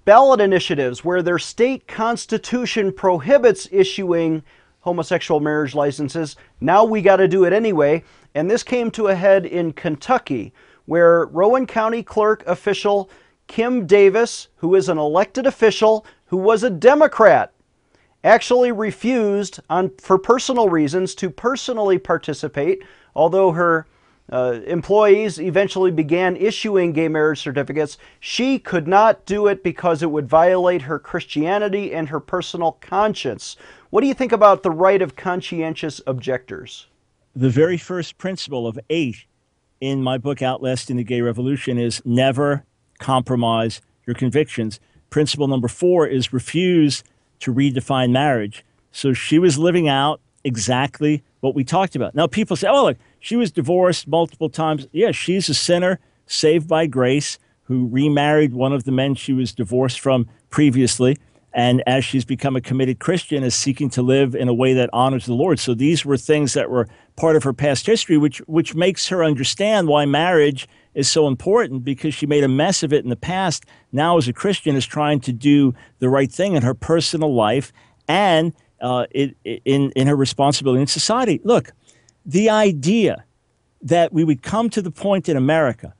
ballot 0.09 0.41
initiatives 0.41 1.05
where 1.05 1.21
their 1.21 1.39
state 1.39 1.87
constitution 1.87 2.91
prohibits 2.91 3.69
issuing 3.71 4.43
homosexual 4.81 5.39
marriage 5.39 5.75
licenses. 5.75 6.35
Now 6.63 6.83
we 6.83 7.03
got 7.03 7.17
to 7.17 7.29
do 7.29 7.45
it 7.45 7.53
anyway. 7.53 8.03
And 8.35 8.51
this 8.51 8.63
came 8.63 8.91
to 8.93 9.09
a 9.09 9.15
head 9.15 9.45
in 9.45 9.75
Kentucky, 9.75 10.55
where 10.87 11.27
Rowan 11.27 11.67
County 11.67 12.03
Clerk 12.03 12.43
official 12.47 13.11
Kim 13.49 13.87
Davis, 13.87 14.49
who 14.57 14.75
is 14.77 14.89
an 14.89 14.97
elected 14.97 15.47
official 15.47 16.07
who 16.25 16.39
was 16.39 16.63
a 16.63 16.71
Democrat, 16.71 17.53
actually 18.25 18.73
refused 18.73 19.61
on 19.69 19.91
for 19.99 20.17
personal 20.17 20.71
reasons 20.71 21.15
to 21.17 21.29
personally 21.29 21.99
participate, 21.99 22.83
although 23.15 23.53
her 23.53 23.87
uh, 24.31 24.61
employees 24.67 25.41
eventually 25.41 25.91
began 25.91 26.37
issuing 26.37 26.93
gay 26.93 27.09
marriage 27.09 27.41
certificates. 27.41 27.97
She 28.21 28.59
could 28.59 28.87
not 28.87 29.25
do 29.25 29.47
it 29.47 29.63
because 29.63 30.03
it 30.03 30.11
would 30.11 30.29
violate 30.29 30.83
her 30.83 30.99
Christianity 30.99 31.95
and 31.95 32.09
her 32.09 32.21
personal 32.21 32.73
conscience. 32.73 33.57
What 33.91 34.03
do 34.03 34.07
you 34.07 34.15
think 34.15 34.33
about 34.33 34.63
the 34.63 34.71
right 34.71 35.01
of 35.01 35.17
conscientious 35.17 36.01
objectors? 36.07 36.89
The 37.35 37.51
very 37.51 37.79
first 37.79 38.19
principle 38.19 38.67
of 38.67 38.79
eight 38.91 39.25
in 39.81 40.03
my 40.03 40.19
book, 40.19 40.43
Outlasting 40.43 40.97
the 40.97 41.05
Gay 41.05 41.21
Revolution, 41.21 41.79
is 41.79 42.03
never 42.05 42.65
compromise 42.99 43.81
your 44.07 44.15
convictions. 44.15 44.81
Principle 45.09 45.49
number 45.49 45.69
four 45.69 46.07
is 46.07 46.33
refuse 46.33 47.05
to 47.41 47.55
redefine 47.55 48.11
marriage. 48.11 48.65
So 48.91 49.13
she 49.13 49.39
was 49.39 49.57
living 49.57 49.89
out 49.89 50.21
exactly 50.45 51.23
what 51.41 51.55
we 51.55 51.65
talked 51.65 51.95
about. 51.95 52.15
Now, 52.15 52.27
people 52.27 52.57
say, 52.57 52.69
oh, 52.69 52.87
look, 52.87 52.99
she 53.29 53.37
was 53.37 53.53
divorced 53.53 54.09
multiple 54.09 54.49
times. 54.49 54.87
Yeah, 54.91 55.11
she's 55.11 55.51
a 55.51 55.55
sinner 55.55 56.01
saved 56.25 56.67
by 56.67 56.87
grace 56.87 57.39
who 57.65 57.87
remarried 57.87 58.55
one 58.55 58.73
of 58.73 58.85
the 58.85 58.91
men 58.91 59.15
she 59.15 59.35
was 59.35 59.53
divorced 59.53 60.01
from 60.01 60.27
previously. 60.49 61.19
And 61.53 61.83
as 61.87 62.07
she's 62.07 62.25
become 62.25 62.57
a 62.57 62.63
committed 62.63 63.01
Christian, 63.01 63.43
is 63.43 63.55
seeking 63.55 63.91
to 63.91 64.01
live 64.01 64.35
in 64.35 64.49
a 64.49 64.55
way 64.55 64.73
that 64.73 64.89
honors 64.95 65.27
the 65.27 65.35
Lord. 65.35 65.59
So 65.59 65.75
these 65.75 66.07
were 66.07 66.17
things 66.17 66.55
that 66.55 66.71
were 66.71 66.89
part 67.17 67.37
of 67.37 67.43
her 67.43 67.53
past 67.53 67.85
history, 67.85 68.17
which 68.17 68.39
which 68.47 68.75
makes 68.75 69.09
her 69.09 69.23
understand 69.23 69.89
why 69.89 70.07
marriage 70.07 70.67
is 70.95 71.07
so 71.07 71.27
important 71.27 71.85
because 71.85 72.15
she 72.15 72.25
made 72.25 72.45
a 72.45 72.49
mess 72.49 72.83
of 72.83 72.95
it 72.95 73.05
in 73.05 73.11
the 73.11 73.17
past. 73.17 73.67
Now, 73.93 74.17
as 74.17 74.27
a 74.27 74.33
Christian, 74.33 74.75
is 74.75 74.87
trying 74.87 75.21
to 75.21 75.35
do 75.35 75.75
the 75.99 76.09
right 76.09 76.33
thing 76.33 76.55
in 76.55 76.63
her 76.63 76.73
personal 76.73 77.35
life 77.35 77.75
and 78.09 78.55
uh, 78.81 79.05
it, 79.11 79.37
in 79.45 79.91
in 79.91 80.07
her 80.07 80.17
responsibility 80.17 80.81
in 80.81 80.87
society. 80.87 81.43
Look, 81.45 81.73
the 82.29 82.51
idea 82.51 83.25
that 83.81 84.13
we 84.13 84.23
would 84.23 84.43
come 84.43 84.69
to 84.69 84.83
the 84.83 84.91
point 84.91 85.31
in 85.31 85.37
America 85.37 85.95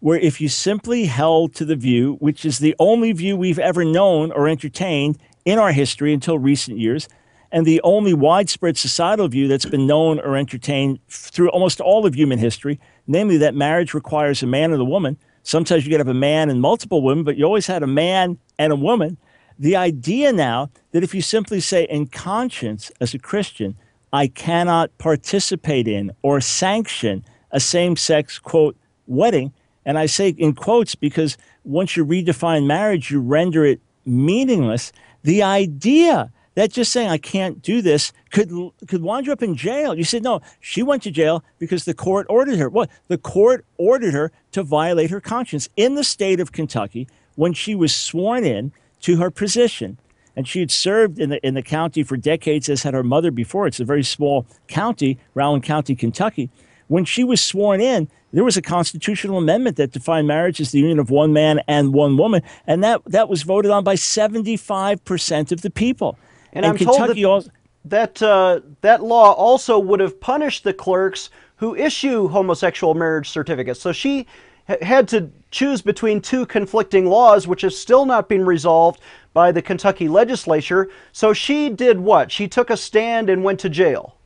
where 0.00 0.18
if 0.18 0.40
you 0.40 0.48
simply 0.48 1.04
held 1.04 1.54
to 1.54 1.64
the 1.64 1.76
view, 1.76 2.14
which 2.14 2.44
is 2.44 2.58
the 2.58 2.74
only 2.78 3.12
view 3.12 3.36
we've 3.36 3.58
ever 3.58 3.84
known 3.84 4.32
or 4.32 4.48
entertained 4.48 5.18
in 5.44 5.58
our 5.58 5.72
history 5.72 6.14
until 6.14 6.38
recent 6.38 6.78
years, 6.78 7.08
and 7.52 7.66
the 7.66 7.80
only 7.82 8.14
widespread 8.14 8.76
societal 8.76 9.28
view 9.28 9.48
that's 9.48 9.66
been 9.66 9.86
known 9.86 10.18
or 10.20 10.36
entertained 10.36 10.98
through 11.08 11.50
almost 11.50 11.80
all 11.80 12.06
of 12.06 12.14
human 12.14 12.38
history, 12.38 12.80
namely 13.06 13.36
that 13.36 13.54
marriage 13.54 13.94
requires 13.94 14.42
a 14.42 14.46
man 14.46 14.72
and 14.72 14.80
a 14.80 14.84
woman. 14.84 15.16
Sometimes 15.42 15.84
you 15.84 15.90
could 15.90 16.00
have 16.00 16.08
a 16.08 16.14
man 16.14 16.50
and 16.50 16.60
multiple 16.60 17.02
women, 17.02 17.24
but 17.24 17.36
you 17.36 17.44
always 17.44 17.66
had 17.66 17.82
a 17.82 17.86
man 17.86 18.38
and 18.58 18.72
a 18.72 18.76
woman. 18.76 19.16
The 19.58 19.76
idea 19.76 20.32
now 20.32 20.70
that 20.92 21.02
if 21.02 21.14
you 21.14 21.22
simply 21.22 21.60
say 21.60 21.84
in 21.84 22.08
conscience 22.08 22.90
as 23.00 23.14
a 23.14 23.18
Christian, 23.18 23.76
I 24.16 24.28
cannot 24.28 24.96
participate 24.96 25.86
in 25.86 26.10
or 26.22 26.40
sanction 26.40 27.22
a 27.50 27.60
same 27.60 27.96
sex, 27.96 28.38
quote, 28.38 28.74
wedding. 29.06 29.52
And 29.84 29.98
I 29.98 30.06
say 30.06 30.30
in 30.30 30.54
quotes 30.54 30.94
because 30.94 31.36
once 31.64 31.96
you 31.96 32.06
redefine 32.06 32.66
marriage, 32.66 33.10
you 33.10 33.20
render 33.20 33.66
it 33.66 33.80
meaningless. 34.06 34.90
The 35.22 35.42
idea 35.42 36.32
that 36.54 36.72
just 36.72 36.92
saying 36.92 37.10
I 37.10 37.18
can't 37.18 37.60
do 37.60 37.82
this 37.82 38.10
could 38.30 38.50
could 38.88 39.02
wind 39.02 39.26
you 39.26 39.32
up 39.32 39.42
in 39.42 39.54
jail. 39.54 39.94
You 39.94 40.04
said 40.04 40.22
no, 40.22 40.40
she 40.60 40.82
went 40.82 41.02
to 41.02 41.10
jail 41.10 41.44
because 41.58 41.84
the 41.84 41.92
court 41.92 42.26
ordered 42.30 42.58
her. 42.58 42.70
What? 42.70 42.88
The 43.08 43.18
court 43.18 43.66
ordered 43.76 44.14
her 44.14 44.32
to 44.52 44.62
violate 44.62 45.10
her 45.10 45.20
conscience 45.20 45.68
in 45.76 45.94
the 45.94 46.04
state 46.04 46.40
of 46.40 46.52
Kentucky 46.52 47.06
when 47.34 47.52
she 47.52 47.74
was 47.74 47.94
sworn 47.94 48.44
in 48.44 48.72
to 49.00 49.18
her 49.18 49.30
position 49.30 49.98
and 50.36 50.46
she 50.46 50.60
had 50.60 50.70
served 50.70 51.18
in 51.18 51.30
the 51.30 51.46
in 51.46 51.54
the 51.54 51.62
county 51.62 52.02
for 52.02 52.16
decades, 52.16 52.68
as 52.68 52.82
had 52.82 52.94
her 52.94 53.02
mother 53.02 53.30
before. 53.30 53.66
It's 53.66 53.80
a 53.80 53.84
very 53.84 54.04
small 54.04 54.46
county, 54.68 55.18
Rowan 55.34 55.62
County, 55.62 55.96
Kentucky. 55.96 56.50
When 56.88 57.04
she 57.04 57.24
was 57.24 57.40
sworn 57.40 57.80
in, 57.80 58.08
there 58.32 58.44
was 58.44 58.56
a 58.56 58.62
constitutional 58.62 59.38
amendment 59.38 59.76
that 59.78 59.92
defined 59.92 60.28
marriage 60.28 60.60
as 60.60 60.70
the 60.70 60.78
union 60.78 60.98
of 60.98 61.10
one 61.10 61.32
man 61.32 61.60
and 61.66 61.92
one 61.92 62.16
woman, 62.16 62.42
and 62.66 62.84
that 62.84 63.02
that 63.06 63.28
was 63.28 63.42
voted 63.42 63.70
on 63.70 63.82
by 63.82 63.96
seventy 63.96 64.56
five 64.56 65.04
percent 65.04 65.50
of 65.52 65.62
the 65.62 65.70
people. 65.70 66.18
And, 66.52 66.64
and 66.64 66.72
I'm 66.72 66.76
Kentucky 66.76 67.22
told 67.22 67.50
that 67.86 68.20
that, 68.20 68.22
uh, 68.22 68.60
that 68.80 69.02
law 69.02 69.32
also 69.32 69.78
would 69.78 70.00
have 70.00 70.20
punished 70.20 70.64
the 70.64 70.74
clerks 70.74 71.30
who 71.56 71.74
issue 71.74 72.28
homosexual 72.28 72.94
marriage 72.94 73.30
certificates. 73.30 73.80
So 73.80 73.92
she 73.92 74.26
had 74.66 75.08
to 75.08 75.30
choose 75.56 75.80
between 75.80 76.20
two 76.20 76.44
conflicting 76.44 77.06
laws, 77.06 77.48
which 77.48 77.62
have 77.62 77.72
still 77.72 78.04
not 78.04 78.28
been 78.28 78.44
resolved 78.44 79.00
by 79.32 79.50
the 79.50 79.62
Kentucky 79.62 80.06
legislature. 80.06 80.90
So 81.12 81.32
she 81.32 81.70
did 81.70 82.00
what? 82.00 82.30
She 82.30 82.46
took 82.46 82.68
a 82.68 82.76
stand 82.76 83.30
and 83.30 83.42
went 83.42 83.60
to 83.60 83.70
jail. 83.70 84.16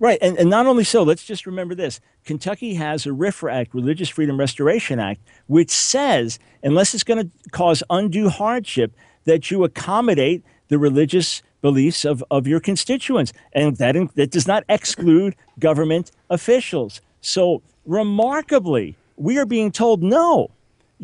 Right. 0.00 0.18
And, 0.22 0.36
and 0.38 0.48
not 0.50 0.66
only 0.66 0.82
so, 0.82 1.02
let's 1.02 1.24
just 1.24 1.46
remember 1.46 1.74
this 1.74 2.00
Kentucky 2.24 2.74
has 2.74 3.04
a 3.04 3.10
RFRA 3.10 3.52
Act, 3.52 3.74
Religious 3.74 4.08
Freedom 4.08 4.38
Restoration 4.38 4.98
Act, 4.98 5.20
which 5.46 5.70
says, 5.70 6.38
unless 6.62 6.94
it's 6.94 7.04
going 7.04 7.22
to 7.22 7.50
cause 7.50 7.82
undue 7.90 8.30
hardship, 8.30 8.92
that 9.26 9.50
you 9.50 9.64
accommodate 9.64 10.42
the 10.68 10.78
religious 10.78 11.42
beliefs 11.60 12.04
of, 12.04 12.24
of 12.30 12.46
your 12.46 12.60
constituents. 12.60 13.32
And 13.52 13.76
that, 13.76 13.94
that 14.14 14.30
does 14.30 14.48
not 14.48 14.64
exclude 14.68 15.36
government 15.58 16.10
officials. 16.30 17.02
So, 17.20 17.62
remarkably, 17.84 18.96
we 19.16 19.38
are 19.38 19.46
being 19.46 19.70
told 19.70 20.02
no. 20.02 20.50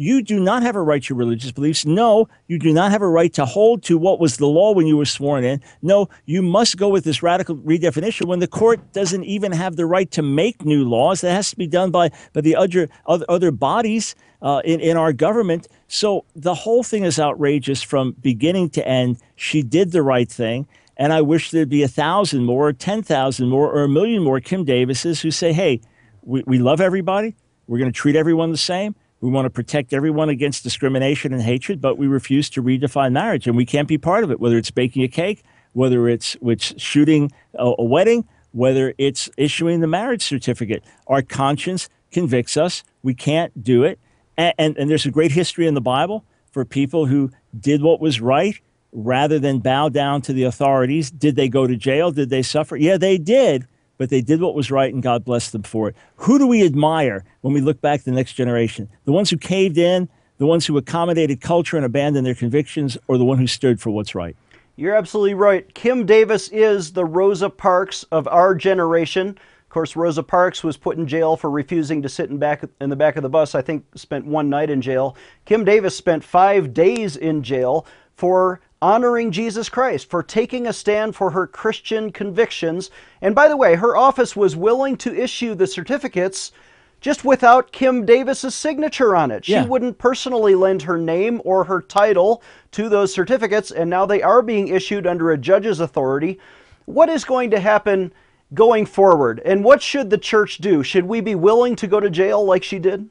You 0.01 0.23
do 0.23 0.39
not 0.39 0.63
have 0.63 0.77
a 0.77 0.81
right 0.81 1.03
to 1.03 1.15
religious 1.17 1.51
beliefs. 1.51 1.85
No, 1.85 2.29
you 2.47 2.57
do 2.57 2.73
not 2.73 2.93
have 2.93 3.03
a 3.03 3.09
right 3.09 3.33
to 3.33 3.45
hold 3.45 3.83
to 3.83 3.99
what 3.99 4.21
was 4.21 4.37
the 4.37 4.47
law 4.47 4.73
when 4.73 4.87
you 4.87 4.97
were 4.97 5.05
sworn 5.05 5.43
in. 5.43 5.61
No, 5.83 6.09
you 6.25 6.41
must 6.41 6.77
go 6.77 6.89
with 6.89 7.03
this 7.03 7.21
radical 7.21 7.57
redefinition 7.57 8.27
when 8.27 8.39
the 8.39 8.47
court 8.47 8.93
doesn't 8.93 9.25
even 9.25 9.51
have 9.51 9.75
the 9.75 9.87
right 9.87 10.09
to 10.13 10.23
make 10.23 10.65
new 10.65 10.89
laws. 10.89 11.23
That 11.23 11.33
has 11.33 11.51
to 11.51 11.57
be 11.57 11.67
done 11.67 11.91
by, 11.91 12.13
by 12.33 12.43
the 12.43 12.55
other, 12.55 12.89
other 13.09 13.51
bodies 13.51 14.15
uh, 14.41 14.63
in, 14.65 14.79
in 14.79 14.97
our 14.97 15.13
government. 15.13 15.67
So 15.89 16.25
the 16.37 16.55
whole 16.55 16.85
thing 16.85 17.03
is 17.03 17.19
outrageous 17.19 17.83
from 17.83 18.13
beginning 18.21 18.71
to 18.71 18.87
end. 18.87 19.19
She 19.35 19.65
did 19.65 19.91
the 19.91 20.05
right 20.05 20.31
thing. 20.31 20.69
And 20.97 21.13
I 21.13 21.23
wish 21.23 21.51
there'd 21.51 21.69
be 21.69 21.83
a 21.83 21.89
thousand 21.89 22.45
more, 22.45 22.69
or 22.69 22.73
10,000 22.73 23.49
more, 23.49 23.69
or 23.69 23.83
a 23.83 23.89
million 23.89 24.23
more 24.23 24.39
Kim 24.39 24.65
Davises 24.65 25.23
who 25.23 25.33
say, 25.33 25.53
hey, 25.53 25.81
we, 26.23 26.45
we 26.47 26.59
love 26.61 26.81
everybody. 26.81 27.35
We're 27.67 27.79
going 27.79 27.91
to 27.91 27.99
treat 27.99 28.15
everyone 28.15 28.53
the 28.53 28.59
same. 28.59 28.95
We 29.21 29.31
want 29.31 29.47
to 29.47 29.51
protect 29.51 29.93
everyone 29.93 30.29
against 30.29 30.63
discrimination 30.63 31.33
and 31.33 31.43
hatred, 31.43 31.81
but 31.81 31.99
we 31.99 32.07
refuse 32.07 32.49
to 32.51 32.63
redefine 32.63 33.13
marriage, 33.13 33.47
and 33.47 33.57
we 33.57 33.67
can't 33.67 33.89
be 33.89 33.99
part 33.99 34.23
of 34.23 34.31
it, 34.31 34.39
whether 34.39 34.57
it's 34.57 34.71
baking 34.71 35.03
a 35.03 35.09
cake, 35.09 35.43
whether 35.73 36.09
it's, 36.09 36.37
it's 36.43 36.81
shooting 36.81 37.33
a, 37.55 37.75
a 37.79 37.85
wedding, 37.85 38.27
whether 38.53 38.95
it's 38.97 39.29
issuing 39.37 39.81
the 39.81 39.87
marriage 39.87 40.23
certificate. 40.23 40.85
Our 41.09 41.23
conscience 41.23 41.89
convicts 42.13 42.57
us. 42.57 42.85
We 43.03 43.15
can't 43.15 43.63
do 43.63 43.85
it. 43.85 43.99
And, 44.37 44.55
and, 44.59 44.79
and, 44.79 44.91
there's 44.91 45.05
a 45.05 45.11
great 45.11 45.33
history 45.33 45.67
in 45.67 45.75
the 45.75 45.81
Bible 45.81 46.25
for 46.53 46.65
people 46.65 47.07
who 47.07 47.31
did 47.59 47.83
what 47.83 48.01
was 48.01 48.21
right 48.21 48.59
rather 48.93 49.39
than 49.39 49.59
bow 49.59 49.89
down 49.89 50.23
to 50.23 50.33
the 50.33 50.45
authorities. 50.45 51.11
Did 51.11 51.37
they 51.37 51.49
go 51.49 51.67
to 51.67 51.77
jail? 51.77 52.11
Did 52.11 52.31
they 52.31 52.43
suffer? 52.43 52.77
Yeah, 52.77 52.97
they 52.97 53.19
did, 53.19 53.67
but 53.99 54.09
they 54.09 54.23
did 54.23 54.41
what 54.41 54.55
was 54.55 54.71
right 54.71 54.93
and 54.93 55.03
God 55.03 55.25
blessed 55.25 55.53
them 55.53 55.65
for 55.65 55.89
it. 55.89 55.97
Who 56.17 56.39
do 56.39 56.47
we 56.47 56.65
admire 56.65 57.25
when 57.43 57.53
we 57.53 57.61
look 57.61 57.81
back 57.83 58.01
to 58.01 58.05
the 58.07 58.13
next 58.13 58.33
generation? 58.33 58.89
The 59.05 59.13
ones 59.13 59.29
who 59.29 59.37
caved 59.37 59.77
in, 59.77 60.09
the 60.39 60.47
ones 60.47 60.65
who 60.65 60.79
accommodated 60.79 61.41
culture 61.41 61.77
and 61.77 61.85
abandoned 61.85 62.25
their 62.25 62.35
convictions, 62.35 62.97
or 63.09 63.19
the 63.19 63.25
one 63.25 63.39
who 63.39 63.47
stood 63.47 63.81
for 63.81 63.91
what's 63.91 64.15
right? 64.15 64.37
You're 64.77 64.95
absolutely 64.95 65.35
right. 65.35 65.75
Kim 65.75 66.07
Davis 66.07 66.49
is 66.51 66.93
the 66.93 67.05
Rosa 67.05 67.51
Parks 67.51 68.05
of 68.13 68.29
our 68.29 68.55
generation. 68.55 69.31
Of 69.31 69.69
course, 69.71 69.97
Rosa 69.97 70.23
Parks 70.23 70.63
was 70.63 70.77
put 70.77 70.97
in 70.97 71.09
jail 71.09 71.37
for 71.37 71.51
refusing 71.51 72.01
to 72.03 72.09
sit 72.09 72.31
in 72.31 72.39
back 72.39 72.63
in 72.81 72.89
the 72.89 72.97
back 72.97 73.17
of 73.17 73.25
the 73.25 73.29
bus. 73.29 73.57
I 73.57 73.61
think 73.61 73.85
spent 73.97 74.25
one 74.25 74.49
night 74.49 74.71
in 74.71 74.81
jail. 74.81 75.17
Kim 75.45 75.65
Davis 75.65 75.97
spent 75.97 76.23
5 76.23 76.73
days 76.73 77.17
in 77.17 77.43
jail 77.43 77.85
for 78.15 78.61
honoring 78.81 79.31
Jesus 79.33 79.69
Christ, 79.69 80.09
for 80.09 80.23
taking 80.23 80.67
a 80.67 80.73
stand 80.73 81.17
for 81.17 81.31
her 81.31 81.47
Christian 81.47 82.13
convictions. 82.13 82.91
And 83.21 83.35
by 83.35 83.49
the 83.49 83.57
way, 83.57 83.75
her 83.75 83.97
office 83.97 84.37
was 84.37 84.57
willing 84.57 84.97
to 84.99 85.15
issue 85.15 85.55
the 85.55 85.67
certificates 85.67 86.53
just 87.01 87.25
without 87.25 87.73
Kim 87.73 88.05
Davis's 88.05 88.55
signature 88.55 89.15
on 89.15 89.31
it. 89.31 89.45
She 89.45 89.53
yeah. 89.53 89.65
wouldn't 89.65 89.99
personally 89.99 90.55
lend 90.55 90.83
her 90.83 90.99
name 90.99 91.41
or 91.45 91.65
her 91.65 91.81
title 91.81 92.43
to 92.73 92.89
those 92.89 93.13
certificates, 93.13 93.71
and 93.71 93.89
now 93.89 94.05
they 94.07 94.23
are 94.23 94.43
being 94.43 94.69
issued 94.69 95.07
under 95.07 95.31
a 95.31 95.39
judge's 95.39 95.81
authority. 95.81 96.39
What 96.87 97.09
is 97.09 97.25
going 97.25 97.51
to 97.51 97.61
happen 97.61 98.13
going 98.55 98.87
forward, 98.87 99.41
and 99.45 99.63
what 99.63 99.83
should 99.83 100.11
the 100.11 100.19
church 100.19 100.59
do? 100.59 100.83
Should 100.83 101.05
we 101.05 101.21
be 101.21 101.35
willing 101.35 101.77
to 101.77 101.87
go 101.87 102.01
to 102.01 102.11
jail 102.11 102.45
like 102.45 102.65
she 102.65 102.79
did? 102.79 103.09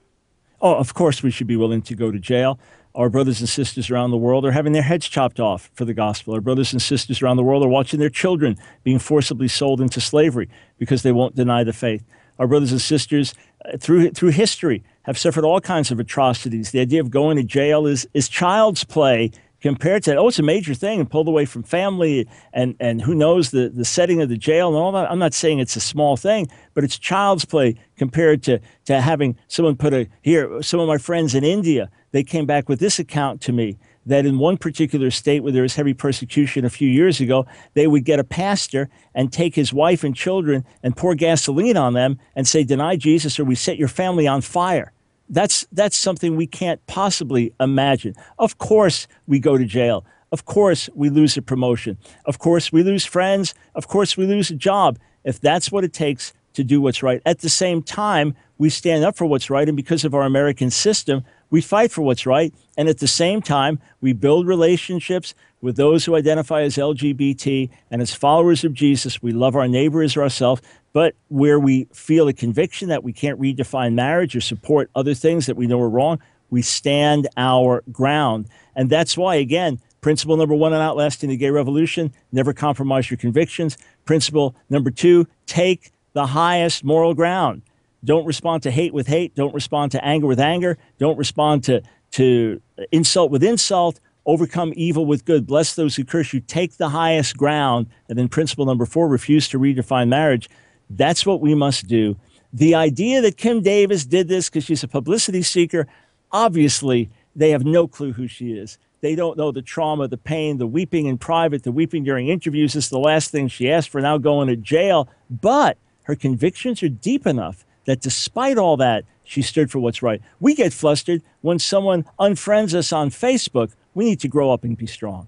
Oh, 0.60 0.76
of 0.76 0.94
course, 0.94 1.22
we 1.22 1.32
should 1.32 1.48
be 1.48 1.56
willing 1.56 1.84
to 1.84 1.96
go 1.96 2.12
to 2.12 2.20
jail. 2.20 2.60
Our 2.98 3.12
brothers 3.12 3.39
and 3.42 3.48
sisters 3.48 3.92
around 3.92 4.10
the 4.10 4.18
world 4.18 4.44
are 4.44 4.51
having 4.51 4.74
their 4.74 4.82
heads 4.82 5.08
chopped 5.08 5.39
off 5.39 5.70
for 5.75 5.86
the 5.86 5.94
gospel. 5.94 6.34
Our 6.34 6.42
brothers 6.42 6.74
and 6.74 6.82
sisters 6.82 7.22
around 7.22 7.38
the 7.38 7.44
world 7.44 7.63
are 7.63 7.68
watching 7.68 8.00
their 8.00 8.10
children 8.10 8.58
being 8.84 8.98
forcibly 8.98 9.48
sold 9.48 9.80
into 9.82 10.01
slavery 10.01 10.50
because 10.80 11.04
they 11.04 11.12
won't 11.12 11.36
deny 11.36 11.63
the 11.63 11.74
faith. 11.74 12.04
Our 12.39 12.48
brothers 12.48 12.72
and 12.72 12.82
sisters 12.82 13.36
uh, 13.63 13.77
through, 13.77 14.10
through 14.12 14.30
history 14.30 14.84
have 15.04 15.16
suffered 15.16 15.46
all 15.46 15.62
kinds 15.62 15.92
of 15.92 16.00
atrocities. 16.00 16.72
The 16.72 16.80
idea 16.80 17.00
of 17.00 17.12
going 17.12 17.38
to 17.38 17.44
jail 17.44 17.86
is, 17.86 18.08
is 18.16 18.27
child's 18.27 18.84
play 18.84 19.30
compared 19.62 20.01
to, 20.04 20.16
oh, 20.16 20.30
it's 20.30 20.39
a 20.39 20.44
major 20.44 20.74
thing 20.74 21.00
and 21.00 21.08
pulled 21.08 21.27
away 21.27 21.46
from 21.46 21.62
family 21.62 22.27
and, 22.51 22.75
and 22.80 23.04
who 23.04 23.13
knows 23.13 23.51
the, 23.51 23.70
the 23.70 23.86
setting 23.86 24.24
of 24.24 24.30
the 24.30 24.38
jail 24.38 24.70
and 24.70 24.77
all 24.77 24.92
that. 24.92 25.10
I'm 25.12 25.20
not 25.20 25.36
saying 25.36 25.60
it's 25.60 25.75
a 25.75 25.82
small 25.82 26.18
thing, 26.18 26.48
but 26.74 26.84
it's 26.84 26.98
child's 26.98 27.46
play 27.46 27.75
compared 27.96 28.42
to, 28.44 28.60
to 28.86 29.01
having 29.01 29.38
someone 29.48 29.75
put 29.75 29.94
a, 29.94 30.08
here, 30.24 30.63
some 30.63 30.80
of 30.80 30.88
my 30.88 30.98
friends 30.98 31.36
in 31.36 31.44
India, 31.44 31.92
they 32.18 32.24
came 32.24 32.48
back 32.48 32.68
with 32.68 32.80
this 32.80 32.98
account 32.98 33.42
to 33.42 33.52
me 33.52 33.78
that 34.08 34.26
in 34.26 34.40
one 34.40 34.58
particular 34.58 35.12
state 35.12 35.42
where 35.44 35.52
there 35.52 35.62
was 35.62 35.76
heavy 35.76 35.94
persecution 35.94 36.66
a 36.66 36.70
few 36.70 36.90
years 36.90 37.20
ago, 37.20 37.46
they 37.76 37.86
would 37.86 38.06
get 38.06 38.20
a 38.20 38.24
pastor 38.24 38.90
and 39.14 39.32
take 39.32 39.54
his 39.54 39.72
wife 39.72 40.04
and 40.04 40.16
children 40.16 40.66
and 40.82 40.98
pour 40.98 41.14
gasoline 41.14 41.78
on 41.78 41.94
them 41.94 42.18
and 42.36 42.48
say, 42.48 42.64
Deny 42.64 42.96
Jesus 42.96 43.40
or 43.40 43.44
we 43.44 43.54
set 43.54 43.78
your 43.78 43.88
family 43.88 44.26
on 44.26 44.42
fire. 44.42 44.94
That's, 45.30 45.68
that's 45.72 45.96
something 45.96 46.36
we 46.36 46.48
can't 46.48 46.84
possibly 46.88 47.54
imagine. 47.60 48.15
Of 48.39 48.58
course, 48.58 49.08
we 49.28 49.39
go 49.39 49.56
to 49.56 49.65
jail. 49.65 50.04
Of 50.32 50.46
course, 50.46 50.89
we 50.96 51.10
lose 51.10 51.38
a 51.38 51.44
promotion. 51.44 52.00
Of 52.26 52.39
course, 52.39 52.72
we 52.72 52.82
lose 52.82 53.06
friends. 53.06 53.54
Of 53.76 53.88
course, 53.88 54.18
we 54.18 54.26
lose 54.26 54.50
a 54.50 54.56
job. 54.56 54.98
If 55.24 55.39
that's 55.39 55.72
what 55.72 55.84
it 55.84 55.94
takes 55.94 56.34
to 56.54 56.63
do 56.63 56.82
what's 56.82 57.04
right. 57.04 57.22
At 57.26 57.39
the 57.39 57.50
same 57.50 57.84
time, 57.84 58.36
we 58.58 58.70
stand 58.70 59.04
up 59.04 59.15
for 59.15 59.26
what's 59.26 59.50
right. 59.50 59.68
And 59.68 59.78
because 59.78 60.04
of 60.04 60.15
our 60.15 60.24
American 60.24 60.72
system, 60.72 61.24
we 61.50 61.62
fight 61.62 61.92
for 61.92 62.02
what's 62.02 62.26
right. 62.26 62.54
And 62.78 62.90
at 62.90 63.00
the 63.00 63.08
same 63.08 63.42
time, 63.42 63.80
we 64.02 64.14
build 64.14 64.48
relationships 64.48 65.34
with 65.62 65.76
those 65.76 66.06
who 66.06 66.16
identify 66.16 66.62
as 66.62 66.76
LGBT 66.76 67.70
and 67.90 68.02
as 68.02 68.14
followers 68.14 68.64
of 68.64 68.74
Jesus. 68.74 69.22
We 69.22 69.32
love 69.32 69.56
our 69.56 69.68
neighbor 69.68 70.02
as 70.04 70.18
ourselves. 70.18 70.62
But 70.94 71.16
where 71.30 71.60
we 71.60 71.88
feel 71.94 72.28
a 72.28 72.34
conviction 72.34 72.90
that 72.90 73.04
we 73.04 73.14
can't 73.14 73.40
redefine 73.40 73.94
marriage 73.94 74.36
or 74.36 74.42
support 74.42 74.90
other 74.96 75.14
things 75.14 75.46
that 75.46 75.56
we 75.56 75.68
know 75.68 75.82
are 75.82 75.90
wrong, 75.90 76.20
we 76.50 76.62
stand 76.62 77.28
our 77.38 77.84
ground. 77.92 78.48
And 78.76 78.90
that's 78.90 79.18
why, 79.18 79.36
again, 79.36 79.80
principle 80.02 80.38
number 80.38 80.56
one 80.56 80.74
in 80.74 80.80
outlasting 80.80 81.30
the 81.30 81.38
gay 81.38 81.50
revolution 81.50 82.14
never 82.32 82.54
compromise 82.54 83.10
your 83.10 83.18
convictions. 83.18 83.78
Principle 84.06 84.56
number 84.70 84.92
two 84.92 85.28
take 85.46 85.92
the 86.14 86.28
highest 86.28 86.84
moral 86.84 87.14
ground. 87.14 87.62
Don't 88.08 88.26
respond 88.26 88.63
to 88.63 88.72
hate 88.72 88.93
with 88.93 89.08
hate. 89.08 89.36
Don't 89.36 89.54
respond 89.54 89.91
to 89.91 90.04
anger 90.04 90.28
with 90.28 90.39
anger. 90.39 90.78
Don't 90.98 91.17
respond 91.17 91.65
to, 91.65 91.82
to 92.12 92.62
insult 92.93 93.32
with 93.32 93.43
insult. 93.43 94.00
Overcome 94.26 94.72
evil 94.78 95.06
with 95.06 95.26
good. 95.26 95.46
Bless 95.46 95.76
those 95.76 95.98
who 95.98 96.06
curse 96.06 96.32
you. 96.32 96.39
Take 96.39 96.78
the 96.78 96.88
highest 96.88 97.36
ground. 97.36 97.88
And 98.08 98.17
then 98.17 98.30
principle 98.30 98.65
number 98.65 98.86
four 98.86 99.10
refuse 99.10 99.50
to 99.50 99.60
redefine 99.60 100.08
marriage. 100.08 100.50
That's 100.89 101.26
what 101.26 101.41
we 101.41 101.54
must 101.54 101.88
do. 101.88 102.15
The 102.54 102.76
idea 102.76 103.22
that 103.22 103.36
Kim 103.36 103.62
Davis 103.62 104.06
did 104.06 104.30
this 104.30 104.50
because 104.50 104.63
she's 104.63 104.86
a 104.86 104.88
publicity 104.88 105.41
seeker, 105.41 105.86
obviously, 106.32 107.10
they 107.36 107.50
have 107.50 107.65
no 107.65 107.89
clue 107.89 108.13
who 108.13 108.26
she 108.26 108.54
is. 108.54 108.78
They 109.02 109.15
don't 109.15 109.38
know 109.38 109.52
the 109.52 109.62
trauma, 109.62 110.08
the 110.08 110.17
pain, 110.17 110.60
the 110.60 110.65
weeping 110.65 111.08
in 111.08 111.17
private, 111.17 111.63
the 111.63 111.74
weeping 111.74 112.06
during 112.06 112.30
interviews. 112.30 112.74
Is 112.74 112.88
the 112.88 113.00
last 113.00 113.32
thing 113.32 113.50
she 113.50 113.70
asked 113.70 113.89
for, 113.89 114.00
now 114.00 114.17
going 114.17 114.48
to 114.48 114.56
jail. 114.56 115.10
But 115.30 115.78
her 116.04 116.15
convictions 116.15 116.82
are 116.82 116.89
deep 116.89 117.28
enough 117.28 117.65
that 117.88 118.02
despite 118.02 118.58
all 118.58 118.78
that, 118.78 119.06
she 119.23 119.41
stood 119.41 119.71
for 119.71 119.80
what's 119.80 120.04
right. 120.04 120.21
We 120.39 120.54
get 120.54 120.71
flustered 120.71 121.23
when 121.41 121.58
someone 121.58 122.06
unfriends 122.19 122.76
us 122.76 122.93
on 122.93 123.10
Facebook. 123.10 123.71
We 123.95 124.06
need 124.06 124.19
to 124.19 124.28
grow 124.28 124.52
up 124.52 124.63
and 124.63 124.78
be 124.78 124.86
strong. 124.86 125.28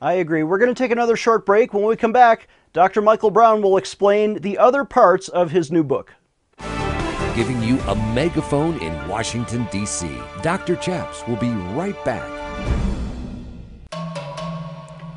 I 0.00 0.14
agree. 0.14 0.42
We're 0.42 0.58
going 0.58 0.74
to 0.74 0.82
take 0.82 0.90
another 0.90 1.16
short 1.16 1.44
break. 1.44 1.74
When 1.74 1.84
we 1.84 1.96
come 1.96 2.12
back, 2.12 2.48
Dr. 2.72 3.02
Michael 3.02 3.30
Brown 3.30 3.60
will 3.60 3.76
explain 3.76 4.40
the 4.40 4.56
other 4.58 4.84
parts 4.84 5.28
of 5.28 5.50
his 5.50 5.70
new 5.70 5.82
book. 5.82 6.14
Giving 7.34 7.62
you 7.62 7.78
a 7.80 7.94
megaphone 8.14 8.78
in 8.78 9.08
Washington, 9.08 9.66
D.C. 9.70 10.08
Dr. 10.42 10.76
Chaps 10.76 11.26
will 11.26 11.36
be 11.36 11.50
right 11.50 12.02
back. 12.04 12.26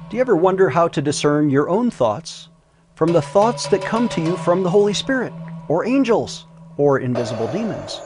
Do 0.09 0.17
you 0.17 0.21
ever 0.21 0.35
wonder 0.35 0.69
how 0.69 0.87
to 0.87 1.01
discern 1.01 1.49
your 1.49 1.69
own 1.69 1.91
thoughts 1.91 2.49
from 2.95 3.13
the 3.13 3.21
thoughts 3.21 3.67
that 3.67 3.81
come 3.81 4.09
to 4.09 4.21
you 4.21 4.35
from 4.37 4.63
the 4.63 4.69
Holy 4.69 4.93
Spirit 4.93 5.31
or 5.67 5.85
angels? 5.85 6.45
Or 6.79 6.99
invisible 6.99 7.51
demons. 7.51 8.01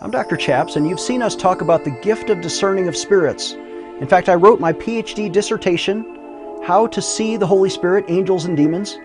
I'm 0.00 0.12
Dr. 0.12 0.36
Chaps, 0.36 0.76
and 0.76 0.88
you've 0.88 1.00
seen 1.00 1.20
us 1.20 1.34
talk 1.34 1.60
about 1.60 1.84
the 1.84 1.90
gift 1.90 2.30
of 2.30 2.40
discerning 2.40 2.86
of 2.86 2.96
spirits. 2.96 3.54
In 4.00 4.06
fact, 4.06 4.28
I 4.28 4.36
wrote 4.36 4.60
my 4.60 4.72
PhD 4.72 5.30
dissertation, 5.30 6.62
How 6.64 6.86
to 6.86 7.02
See 7.02 7.36
the 7.36 7.46
Holy 7.46 7.68
Spirit, 7.68 8.04
Angels, 8.08 8.44
and 8.44 8.56
Demons. 8.56 8.96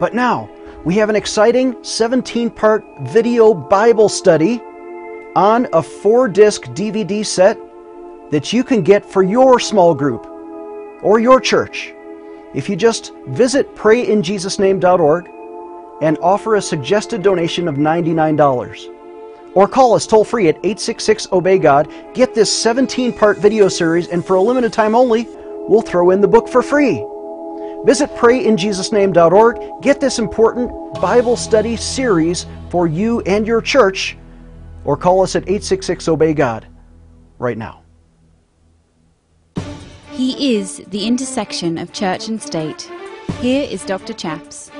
But 0.00 0.14
now, 0.14 0.48
we 0.84 0.94
have 0.94 1.10
an 1.10 1.16
exciting 1.16 1.76
17 1.84 2.48
part 2.50 2.82
video 3.02 3.52
Bible 3.52 4.08
study 4.08 4.60
on 5.36 5.68
a 5.74 5.82
four 5.82 6.26
disc 6.26 6.62
DVD 6.68 7.24
set 7.24 7.58
that 8.30 8.54
you 8.54 8.64
can 8.64 8.82
get 8.82 9.04
for 9.04 9.22
your 9.22 9.60
small 9.60 9.94
group 9.94 10.26
or 11.02 11.20
your 11.20 11.40
church. 11.40 11.92
If 12.54 12.70
you 12.70 12.74
just 12.74 13.12
visit 13.26 13.76
prayinjesusname.org 13.76 15.28
and 16.00 16.18
offer 16.22 16.56
a 16.56 16.62
suggested 16.62 17.22
donation 17.22 17.68
of 17.68 17.76
$99. 17.76 18.96
Or 19.54 19.66
call 19.66 19.94
us 19.94 20.06
toll 20.06 20.24
free 20.24 20.48
at 20.48 20.56
866 20.56 21.28
Obey 21.32 21.58
God, 21.58 21.92
get 22.14 22.34
this 22.34 22.52
17 22.52 23.12
part 23.12 23.38
video 23.38 23.68
series, 23.68 24.08
and 24.08 24.24
for 24.24 24.36
a 24.36 24.42
limited 24.42 24.72
time 24.72 24.94
only, 24.94 25.26
we'll 25.68 25.82
throw 25.82 26.10
in 26.10 26.20
the 26.20 26.28
book 26.28 26.48
for 26.48 26.62
free. 26.62 27.04
Visit 27.84 28.10
prayinjesusname.org, 28.10 29.82
get 29.82 30.00
this 30.00 30.18
important 30.18 30.70
Bible 31.00 31.36
study 31.36 31.76
series 31.76 32.46
for 32.68 32.86
you 32.86 33.20
and 33.22 33.46
your 33.46 33.60
church, 33.60 34.16
or 34.84 34.96
call 34.96 35.22
us 35.22 35.34
at 35.34 35.42
866 35.44 36.08
Obey 36.08 36.34
God 36.34 36.66
right 37.38 37.58
now. 37.58 37.82
He 40.12 40.54
is 40.54 40.82
the 40.88 41.06
intersection 41.06 41.78
of 41.78 41.92
church 41.92 42.28
and 42.28 42.40
state. 42.40 42.90
Here 43.40 43.66
is 43.68 43.84
Dr. 43.86 44.12
Chaps. 44.12 44.70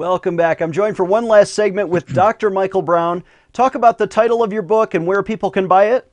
Welcome 0.00 0.34
back. 0.34 0.62
I'm 0.62 0.72
joined 0.72 0.96
for 0.96 1.04
one 1.04 1.26
last 1.26 1.52
segment 1.52 1.90
with 1.90 2.06
Dr. 2.14 2.48
Michael 2.48 2.80
Brown. 2.80 3.22
Talk 3.52 3.74
about 3.74 3.98
the 3.98 4.06
title 4.06 4.42
of 4.42 4.50
your 4.50 4.62
book 4.62 4.94
and 4.94 5.06
where 5.06 5.22
people 5.22 5.50
can 5.50 5.68
buy 5.68 5.90
it. 5.90 6.10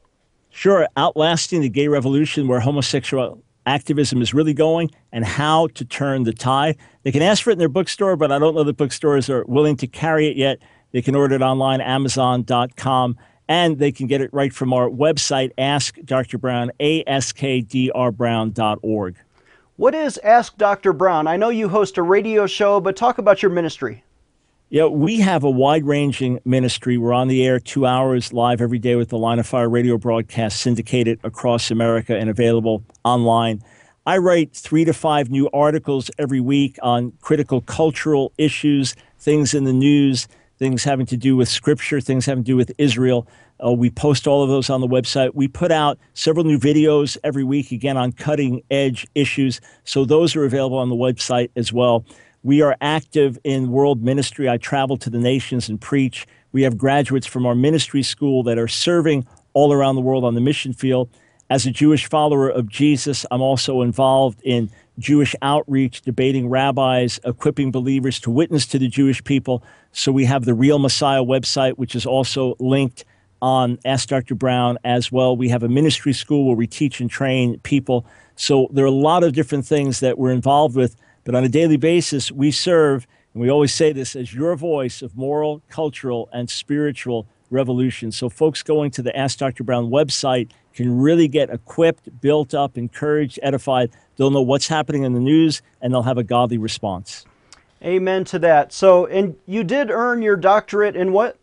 Sure. 0.50 0.90
Outlasting 0.98 1.62
the 1.62 1.70
Gay 1.70 1.88
Revolution, 1.88 2.50
where 2.50 2.60
homosexual 2.60 3.42
activism 3.66 4.22
is 4.22 4.34
really 4.34 4.54
going 4.54 4.92
and 5.14 5.24
how 5.24 5.68
to 5.68 5.86
turn 5.86 6.24
the 6.24 6.34
tide. 6.34 6.76
They 7.04 7.14
can 7.14 7.22
ask 7.22 7.42
for 7.42 7.52
it 7.52 7.54
in 7.54 7.60
their 7.60 7.70
bookstore, 7.70 8.18
but 8.18 8.30
I 8.30 8.40
don't 8.40 8.56
know 8.56 8.66
that 8.66 8.76
bookstores 8.76 9.30
are 9.30 9.46
willing 9.46 9.78
to 9.78 9.88
carry 9.88 10.28
it 10.28 10.36
yet. 10.36 10.60
They 10.92 11.02
can 11.02 11.16
order 11.16 11.36
it 11.36 11.42
online, 11.42 11.80
Amazon.com, 11.80 13.18
and 13.48 13.80
they 13.80 13.94
can 13.94 14.08
get 14.08 14.20
it 14.20 14.34
right 14.34 14.52
from 14.52 14.74
our 14.74 14.90
website, 14.90 15.52
Ask 15.58 15.98
Dr. 16.04 16.38
Brown, 16.38 16.72
askdrbrown.org. 16.82 19.16
What 19.78 19.94
is 19.94 20.18
Ask 20.24 20.58
Dr. 20.58 20.92
Brown? 20.92 21.28
I 21.28 21.38
know 21.38 21.50
you 21.50 21.70
host 21.70 22.00
a 22.00 22.02
radio 22.02 22.48
show, 22.48 22.80
but 22.80 22.96
talk 22.96 23.20
about 23.20 23.44
your 23.44 23.52
ministry. 23.52 24.04
Yeah, 24.70 24.88
we 24.88 25.20
have 25.20 25.44
a 25.44 25.52
wide 25.52 25.86
ranging 25.86 26.40
ministry. 26.44 26.98
We're 26.98 27.14
on 27.14 27.28
the 27.28 27.46
air 27.46 27.60
two 27.60 27.86
hours 27.86 28.34
live 28.34 28.60
every 28.60 28.80
day 28.80 28.96
with 28.96 29.10
the 29.10 29.20
Line 29.20 29.38
of 29.38 29.46
Fire 29.46 29.70
radio 29.70 30.00
broadcast 30.00 30.62
syndicated 30.62 31.20
across 31.24 31.70
America 31.70 32.18
and 32.18 32.28
available 32.28 32.84
online. 33.04 33.62
I 34.08 34.18
write 34.18 34.52
three 34.52 34.84
to 34.84 34.94
five 34.94 35.30
new 35.30 35.48
articles 35.54 36.10
every 36.18 36.40
week 36.40 36.80
on 36.82 37.14
critical 37.22 37.62
cultural 37.62 38.34
issues, 38.40 38.96
things 39.20 39.54
in 39.54 39.66
the 39.66 39.74
news, 39.74 40.28
things 40.58 40.86
having 40.86 41.06
to 41.06 41.18
do 41.18 41.36
with 41.36 41.50
scripture, 41.50 42.02
things 42.02 42.26
having 42.26 42.44
to 42.44 42.52
do 42.52 42.58
with 42.58 42.72
Israel. 42.80 43.28
Uh, 43.64 43.72
we 43.72 43.90
post 43.90 44.28
all 44.28 44.44
of 44.44 44.50
those 44.50 44.70
on 44.70 44.82
the 44.82 44.88
website. 44.88 45.34
We 45.34 45.48
put 45.48 45.72
out 45.72 45.98
several 46.14 46.46
new 46.46 46.60
videos 46.60 47.18
every 47.24 47.44
week, 47.44 47.72
again, 47.72 47.98
on 47.98 48.12
cutting 48.12 48.62
edge 48.70 49.08
issues. 49.16 49.60
So 49.84 50.06
those 50.06 50.36
are 50.36 50.46
available 50.46 50.78
on 50.78 50.90
the 50.90 50.96
website 50.96 51.50
as 51.56 51.74
well. 51.74 52.06
We 52.44 52.62
are 52.62 52.78
active 52.82 53.38
in 53.44 53.72
world 53.72 54.04
ministry. 54.04 54.48
I 54.48 54.58
travel 54.58 54.98
to 54.98 55.10
the 55.10 55.18
nations 55.18 55.70
and 55.70 55.82
preach. 55.82 56.28
We 56.52 56.62
have 56.64 56.78
graduates 56.78 57.28
from 57.28 57.46
our 57.46 57.56
ministry 57.56 58.04
school 58.04 58.44
that 58.44 58.58
are 58.58 58.68
serving 58.68 59.28
all 59.54 59.74
around 59.74 59.96
the 59.96 60.02
world 60.02 60.24
on 60.24 60.36
the 60.36 60.42
mission 60.42 60.74
field. 60.74 61.10
As 61.50 61.66
a 61.66 61.72
Jewish 61.72 62.08
follower 62.08 62.50
of 62.50 62.68
Jesus, 62.68 63.26
I'm 63.32 63.42
also 63.42 63.82
involved 63.82 64.42
in 64.44 64.70
Jewish 65.00 65.36
outreach, 65.42 66.02
debating 66.02 66.50
rabbis, 66.50 67.20
equipping 67.24 67.72
believers 67.72 68.20
to 68.22 68.32
witness 68.32 68.66
to 68.68 68.80
the 68.80 68.88
Jewish 68.88 69.24
people. 69.24 69.64
So 69.92 70.12
we 70.12 70.26
have 70.26 70.46
the 70.46 70.54
Real 70.54 70.80
Messiah 70.80 71.24
website, 71.24 71.74
which 71.74 71.96
is 71.96 72.06
also 72.06 72.56
linked 72.60 73.06
on 73.42 73.80
Ask 73.86 74.10
Dr. 74.10 74.36
Brown 74.36 74.78
as 74.84 75.12
well. 75.12 75.36
We 75.36 75.50
have 75.50 75.64
a 75.64 75.70
ministry 75.70 76.14
school 76.14 76.46
where 76.46 76.56
we 76.56 76.68
teach 76.68 77.00
and 77.00 77.10
train 77.10 77.60
people. 77.60 78.06
So 78.36 78.68
there 78.72 78.84
are 78.86 78.88
a 78.88 78.92
lot 78.92 79.24
of 79.24 79.34
different 79.34 79.66
things 79.66 80.00
that 80.00 80.18
we're 80.18 80.32
involved 80.32 80.76
with. 80.76 80.96
But 81.24 81.36
on 81.36 81.44
a 81.44 81.50
daily 81.50 81.78
basis, 81.78 82.32
we 82.32 82.52
serve, 82.52 83.06
and 83.34 83.42
we 83.42 83.50
always 83.50 83.74
say 83.74 83.92
this, 83.92 84.16
as 84.16 84.34
your 84.34 84.56
voice 84.56 85.02
of 85.02 85.18
moral, 85.18 85.62
cultural, 85.70 86.30
and 86.32 86.50
spiritual 86.50 87.28
revolution. 87.50 88.12
So 88.12 88.30
folks 88.30 88.64
going 88.64 88.92
to 88.92 89.02
the 89.02 89.16
Ask 89.16 89.38
Dr. 89.38 89.64
Brown 89.64 89.90
website 89.90 90.52
can 90.74 91.00
really 91.00 91.28
get 91.28 91.50
equipped, 91.50 92.22
built 92.22 92.54
up, 92.54 92.78
encouraged, 92.78 93.40
edified. 93.42 93.92
They'll 94.16 94.32
know 94.32 94.42
what's 94.42 94.68
happening 94.68 95.04
in 95.04 95.14
the 95.14 95.20
news, 95.20 95.62
and 95.82 95.94
they'll 95.94 96.04
have 96.04 96.18
a 96.18 96.24
godly 96.24 96.58
response. 96.58 97.26
Amen 97.84 98.26
to 98.26 98.40
that. 98.40 98.74
So, 98.74 99.06
and 99.06 99.36
you 99.46 99.64
did 99.64 99.92
earn 99.92 100.22
your 100.22 100.36
doctorate 100.36 100.96
in 100.96 101.12
what? 101.12 101.38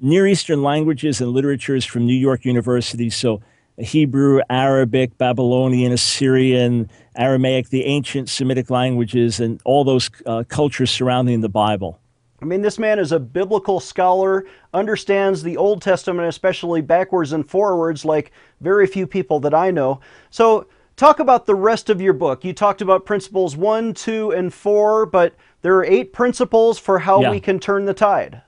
Near 0.00 0.26
Eastern 0.26 0.62
languages 0.62 1.20
and 1.20 1.30
literatures 1.30 1.84
from 1.84 2.06
New 2.06 2.16
York 2.16 2.44
University. 2.44 3.10
So, 3.10 3.40
Hebrew, 3.78 4.40
Arabic, 4.50 5.18
Babylonian, 5.18 5.92
Assyrian, 5.92 6.88
Aramaic, 7.16 7.70
the 7.70 7.84
ancient 7.84 8.28
Semitic 8.28 8.70
languages, 8.70 9.40
and 9.40 9.60
all 9.64 9.84
those 9.84 10.10
uh, 10.26 10.44
cultures 10.48 10.90
surrounding 10.90 11.40
the 11.40 11.48
Bible. 11.48 11.98
I 12.40 12.44
mean, 12.44 12.62
this 12.62 12.78
man 12.78 12.98
is 12.98 13.10
a 13.10 13.18
biblical 13.18 13.80
scholar, 13.80 14.44
understands 14.74 15.42
the 15.42 15.56
Old 15.56 15.80
Testament, 15.82 16.28
especially 16.28 16.82
backwards 16.82 17.32
and 17.32 17.48
forwards, 17.48 18.04
like 18.04 18.32
very 18.60 18.86
few 18.86 19.06
people 19.06 19.40
that 19.40 19.54
I 19.54 19.70
know. 19.70 20.00
So, 20.30 20.66
talk 20.96 21.18
about 21.18 21.46
the 21.46 21.54
rest 21.54 21.88
of 21.90 22.00
your 22.00 22.12
book. 22.12 22.44
You 22.44 22.52
talked 22.52 22.82
about 22.82 23.06
principles 23.06 23.56
one, 23.56 23.94
two, 23.94 24.30
and 24.30 24.52
four, 24.52 25.06
but 25.06 25.34
there 25.62 25.74
are 25.76 25.84
eight 25.84 26.12
principles 26.12 26.78
for 26.78 26.98
how 27.00 27.22
Yeah. 27.22 27.30
we 27.30 27.40
can 27.40 27.58
turn 27.58 27.86
the 27.86 27.94
tide. 27.94 28.42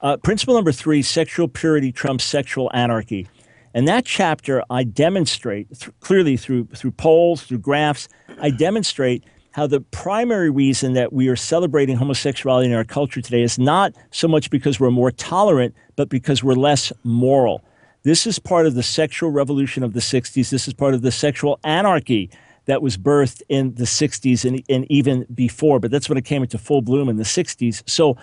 Uh, 0.00 0.16
principle 0.18 0.54
number 0.54 0.72
three 0.72 1.02
sexual 1.02 1.48
purity 1.48 1.90
trumps 1.90 2.24
sexual 2.24 2.70
anarchy. 2.74 3.26
In 3.74 3.86
that 3.86 4.04
chapter, 4.04 4.62
I 4.68 4.84
demonstrate 4.84 5.68
th- 5.78 5.90
clearly 6.00 6.36
through, 6.36 6.66
through 6.66 6.92
polls, 6.92 7.42
through 7.42 7.58
graphs, 7.58 8.08
I 8.40 8.50
demonstrate 8.50 9.24
how 9.52 9.66
the 9.66 9.80
primary 9.80 10.50
reason 10.50 10.92
that 10.92 11.14
we 11.14 11.28
are 11.28 11.36
celebrating 11.36 11.96
homosexuality 11.96 12.68
in 12.68 12.74
our 12.74 12.84
culture 12.84 13.22
today 13.22 13.40
is 13.40 13.58
not 13.58 13.94
so 14.10 14.28
much 14.28 14.50
because 14.50 14.78
we're 14.78 14.90
more 14.90 15.10
tolerant, 15.10 15.74
but 15.96 16.10
because 16.10 16.44
we're 16.44 16.54
less 16.54 16.92
moral. 17.04 17.64
This 18.02 18.26
is 18.26 18.38
part 18.38 18.66
of 18.66 18.74
the 18.74 18.82
sexual 18.82 19.30
revolution 19.30 19.82
of 19.82 19.94
the 19.94 20.00
60s. 20.00 20.50
This 20.50 20.68
is 20.68 20.74
part 20.74 20.92
of 20.92 21.00
the 21.00 21.10
sexual 21.10 21.58
anarchy 21.64 22.30
that 22.66 22.82
was 22.82 22.98
birthed 22.98 23.40
in 23.48 23.74
the 23.76 23.84
60s 23.84 24.44
and, 24.44 24.62
and 24.68 24.86
even 24.90 25.26
before, 25.34 25.80
but 25.80 25.90
that's 25.90 26.08
when 26.08 26.18
it 26.18 26.24
came 26.26 26.42
into 26.42 26.58
full 26.58 26.82
bloom 26.82 27.08
in 27.08 27.16
the 27.16 27.24
60s. 27.24 27.82
So, 27.88 28.16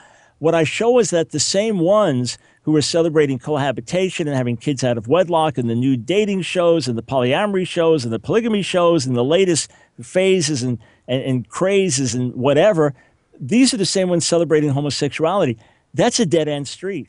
what 0.43 0.53
I 0.53 0.65
show 0.65 0.99
is 0.99 1.09
that 1.11 1.29
the 1.29 1.39
same 1.39 1.79
ones 1.79 2.37
who 2.63 2.75
are 2.75 2.81
celebrating 2.81 3.39
cohabitation 3.39 4.27
and 4.27 4.35
having 4.35 4.57
kids 4.57 4.83
out 4.83 4.97
of 4.97 5.07
wedlock 5.07 5.57
and 5.57 5.69
the 5.69 5.75
new 5.75 5.95
dating 5.95 6.41
shows 6.41 6.85
and 6.85 6.97
the 6.97 7.01
polyamory 7.01 7.65
shows 7.65 8.03
and 8.03 8.11
the 8.11 8.19
polygamy 8.19 8.61
shows 8.61 9.05
and 9.05 9.15
the 9.15 9.23
latest 9.23 9.71
phases 10.01 10.61
and, 10.61 10.79
and, 11.07 11.23
and 11.23 11.47
crazes 11.47 12.13
and 12.13 12.35
whatever, 12.35 12.93
these 13.39 13.73
are 13.73 13.77
the 13.77 13.85
same 13.85 14.09
ones 14.09 14.25
celebrating 14.25 14.69
homosexuality. 14.71 15.57
That's 15.93 16.19
a 16.19 16.25
dead 16.25 16.49
end 16.49 16.67
street 16.67 17.07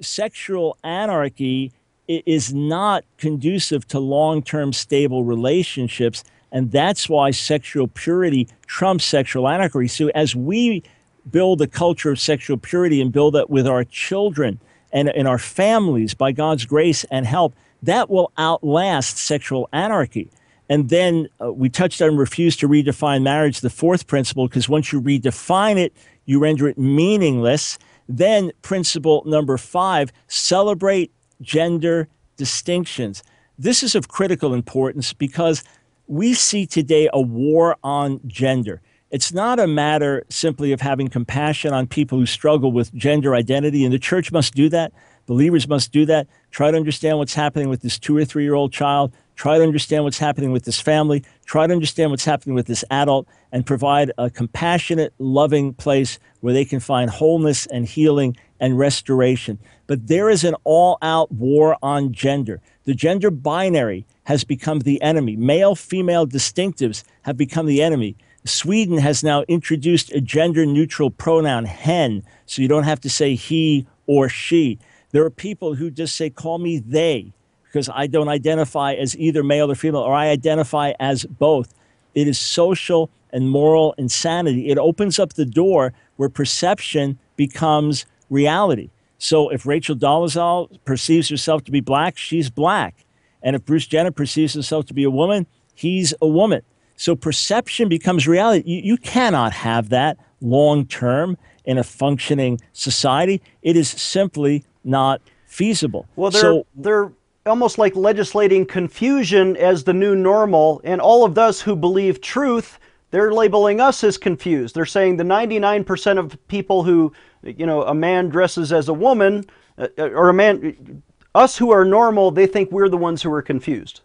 sexual 0.00 0.78
anarchy 0.84 1.72
is 2.06 2.54
not 2.54 3.04
conducive 3.18 3.86
to 3.88 3.98
long 3.98 4.42
term 4.42 4.72
stable 4.72 5.24
relationships. 5.24 6.22
And 6.52 6.70
that's 6.70 7.08
why 7.08 7.32
sexual 7.32 7.88
purity 7.88 8.48
trumps 8.66 9.04
sexual 9.04 9.48
anarchy. 9.48 9.88
So, 9.88 10.08
as 10.14 10.36
we 10.36 10.84
build 11.30 11.60
a 11.60 11.66
culture 11.66 12.10
of 12.10 12.20
sexual 12.20 12.56
purity 12.56 13.00
and 13.00 13.12
build 13.12 13.34
that 13.34 13.50
with 13.50 13.66
our 13.66 13.84
children 13.84 14.60
and 14.92 15.08
in 15.08 15.26
our 15.26 15.38
families 15.38 16.14
by 16.14 16.32
God's 16.32 16.64
grace 16.64 17.04
and 17.04 17.26
help, 17.26 17.54
that 17.82 18.10
will 18.10 18.32
outlast 18.38 19.18
sexual 19.18 19.68
anarchy. 19.72 20.30
And 20.68 20.88
then 20.88 21.28
uh, 21.40 21.52
we 21.52 21.68
touched 21.68 22.00
on 22.00 22.16
refuse 22.16 22.56
to 22.58 22.68
redefine 22.68 23.22
marriage, 23.22 23.60
the 23.60 23.70
fourth 23.70 24.06
principle, 24.06 24.46
because 24.46 24.68
once 24.68 24.92
you 24.92 25.00
redefine 25.02 25.76
it, 25.76 25.92
you 26.26 26.38
render 26.38 26.68
it 26.68 26.78
meaningless. 26.78 27.78
Then, 28.08 28.52
principle 28.62 29.22
number 29.26 29.56
five 29.56 30.12
celebrate 30.28 31.12
gender 31.40 32.08
distinctions. 32.36 33.22
This 33.58 33.82
is 33.82 33.94
of 33.94 34.08
critical 34.08 34.54
importance 34.54 35.12
because 35.12 35.64
we 36.06 36.34
see 36.34 36.66
today 36.66 37.08
a 37.12 37.20
war 37.20 37.76
on 37.82 38.20
gender. 38.26 38.80
It's 39.10 39.32
not 39.32 39.58
a 39.58 39.66
matter 39.66 40.24
simply 40.28 40.70
of 40.70 40.80
having 40.80 41.08
compassion 41.08 41.72
on 41.72 41.88
people 41.88 42.16
who 42.16 42.26
struggle 42.26 42.70
with 42.70 42.94
gender 42.94 43.34
identity, 43.34 43.84
and 43.84 43.92
the 43.92 43.98
church 43.98 44.30
must 44.30 44.54
do 44.54 44.68
that. 44.68 44.92
Believers 45.26 45.66
must 45.66 45.90
do 45.90 46.06
that. 46.06 46.28
Try 46.52 46.70
to 46.70 46.76
understand 46.76 47.18
what's 47.18 47.34
happening 47.34 47.68
with 47.68 47.82
this 47.82 47.98
two 47.98 48.16
or 48.16 48.24
three 48.24 48.44
year 48.44 48.54
old 48.54 48.72
child. 48.72 49.12
Try 49.34 49.58
to 49.58 49.64
understand 49.64 50.04
what's 50.04 50.18
happening 50.18 50.52
with 50.52 50.64
this 50.64 50.80
family. 50.80 51.24
Try 51.44 51.66
to 51.66 51.72
understand 51.72 52.12
what's 52.12 52.24
happening 52.24 52.54
with 52.54 52.66
this 52.66 52.84
adult 52.88 53.26
and 53.50 53.66
provide 53.66 54.12
a 54.16 54.30
compassionate, 54.30 55.12
loving 55.18 55.74
place 55.74 56.20
where 56.38 56.54
they 56.54 56.64
can 56.64 56.78
find 56.78 57.10
wholeness 57.10 57.66
and 57.66 57.86
healing 57.86 58.36
and 58.60 58.78
restoration. 58.78 59.58
But 59.88 60.06
there 60.06 60.30
is 60.30 60.44
an 60.44 60.54
all 60.62 60.98
out 61.02 61.32
war 61.32 61.76
on 61.82 62.12
gender. 62.12 62.60
The 62.84 62.94
gender 62.94 63.32
binary 63.32 64.06
has 64.24 64.44
become 64.44 64.80
the 64.80 65.02
enemy. 65.02 65.34
Male 65.34 65.74
female 65.74 66.28
distinctives 66.28 67.02
have 67.22 67.36
become 67.36 67.66
the 67.66 67.82
enemy. 67.82 68.16
Sweden 68.44 68.98
has 68.98 69.22
now 69.22 69.42
introduced 69.48 70.12
a 70.12 70.20
gender 70.20 70.64
neutral 70.64 71.10
pronoun, 71.10 71.66
hen, 71.66 72.24
so 72.46 72.62
you 72.62 72.68
don't 72.68 72.84
have 72.84 73.00
to 73.00 73.10
say 73.10 73.34
he 73.34 73.86
or 74.06 74.28
she. 74.28 74.78
There 75.12 75.24
are 75.24 75.30
people 75.30 75.74
who 75.74 75.90
just 75.90 76.16
say, 76.16 76.30
call 76.30 76.58
me 76.58 76.78
they, 76.78 77.32
because 77.64 77.90
I 77.92 78.06
don't 78.06 78.28
identify 78.28 78.94
as 78.94 79.16
either 79.18 79.42
male 79.42 79.70
or 79.70 79.74
female, 79.74 80.00
or 80.00 80.14
I 80.14 80.28
identify 80.28 80.92
as 80.98 81.24
both. 81.24 81.74
It 82.14 82.26
is 82.28 82.38
social 82.38 83.10
and 83.32 83.50
moral 83.50 83.94
insanity. 83.98 84.70
It 84.70 84.78
opens 84.78 85.18
up 85.18 85.34
the 85.34 85.44
door 85.44 85.92
where 86.16 86.28
perception 86.28 87.18
becomes 87.36 88.06
reality. 88.30 88.90
So 89.18 89.50
if 89.50 89.66
Rachel 89.66 89.94
Dolezal 89.94 90.78
perceives 90.84 91.28
herself 91.28 91.62
to 91.64 91.70
be 91.70 91.80
black, 91.80 92.16
she's 92.16 92.48
black. 92.48 93.04
And 93.42 93.54
if 93.54 93.64
Bruce 93.64 93.86
Jenner 93.86 94.10
perceives 94.10 94.54
himself 94.54 94.86
to 94.86 94.94
be 94.94 95.04
a 95.04 95.10
woman, 95.10 95.46
he's 95.74 96.14
a 96.22 96.26
woman. 96.26 96.62
So 97.00 97.16
perception 97.16 97.88
becomes 97.88 98.28
reality. 98.28 98.62
You, 98.66 98.82
you 98.84 98.96
cannot 98.98 99.54
have 99.54 99.88
that 99.88 100.18
long 100.42 100.84
term 100.84 101.38
in 101.64 101.78
a 101.78 101.82
functioning 101.82 102.60
society. 102.74 103.40
It 103.62 103.74
is 103.74 103.88
simply 103.88 104.64
not 104.84 105.22
feasible. 105.46 106.06
Well, 106.16 106.30
they're, 106.30 106.40
so 106.42 106.66
they're 106.74 107.10
almost 107.46 107.78
like 107.78 107.96
legislating 107.96 108.66
confusion 108.66 109.56
as 109.56 109.84
the 109.84 109.94
new 109.94 110.14
normal, 110.14 110.82
and 110.84 111.00
all 111.00 111.24
of 111.24 111.38
us 111.38 111.62
who 111.62 111.74
believe 111.74 112.20
truth, 112.20 112.78
they're 113.12 113.32
labeling 113.32 113.80
us 113.80 114.04
as 114.04 114.18
confused. 114.18 114.74
They're 114.74 114.84
saying 114.84 115.16
the 115.16 115.24
99% 115.24 116.18
of 116.18 116.36
people 116.48 116.82
who, 116.82 117.14
you 117.42 117.64
know, 117.64 117.82
a 117.82 117.94
man 117.94 118.28
dresses 118.28 118.74
as 118.74 118.90
a 118.90 118.94
woman, 118.94 119.46
uh, 119.78 119.88
or 119.96 120.28
a 120.28 120.34
man, 120.34 121.02
us 121.34 121.56
who 121.56 121.70
are 121.70 121.86
normal, 121.86 122.30
they 122.30 122.46
think 122.46 122.70
we're 122.70 122.90
the 122.90 122.98
ones 122.98 123.22
who 123.22 123.32
are 123.32 123.40
confused. 123.40 124.02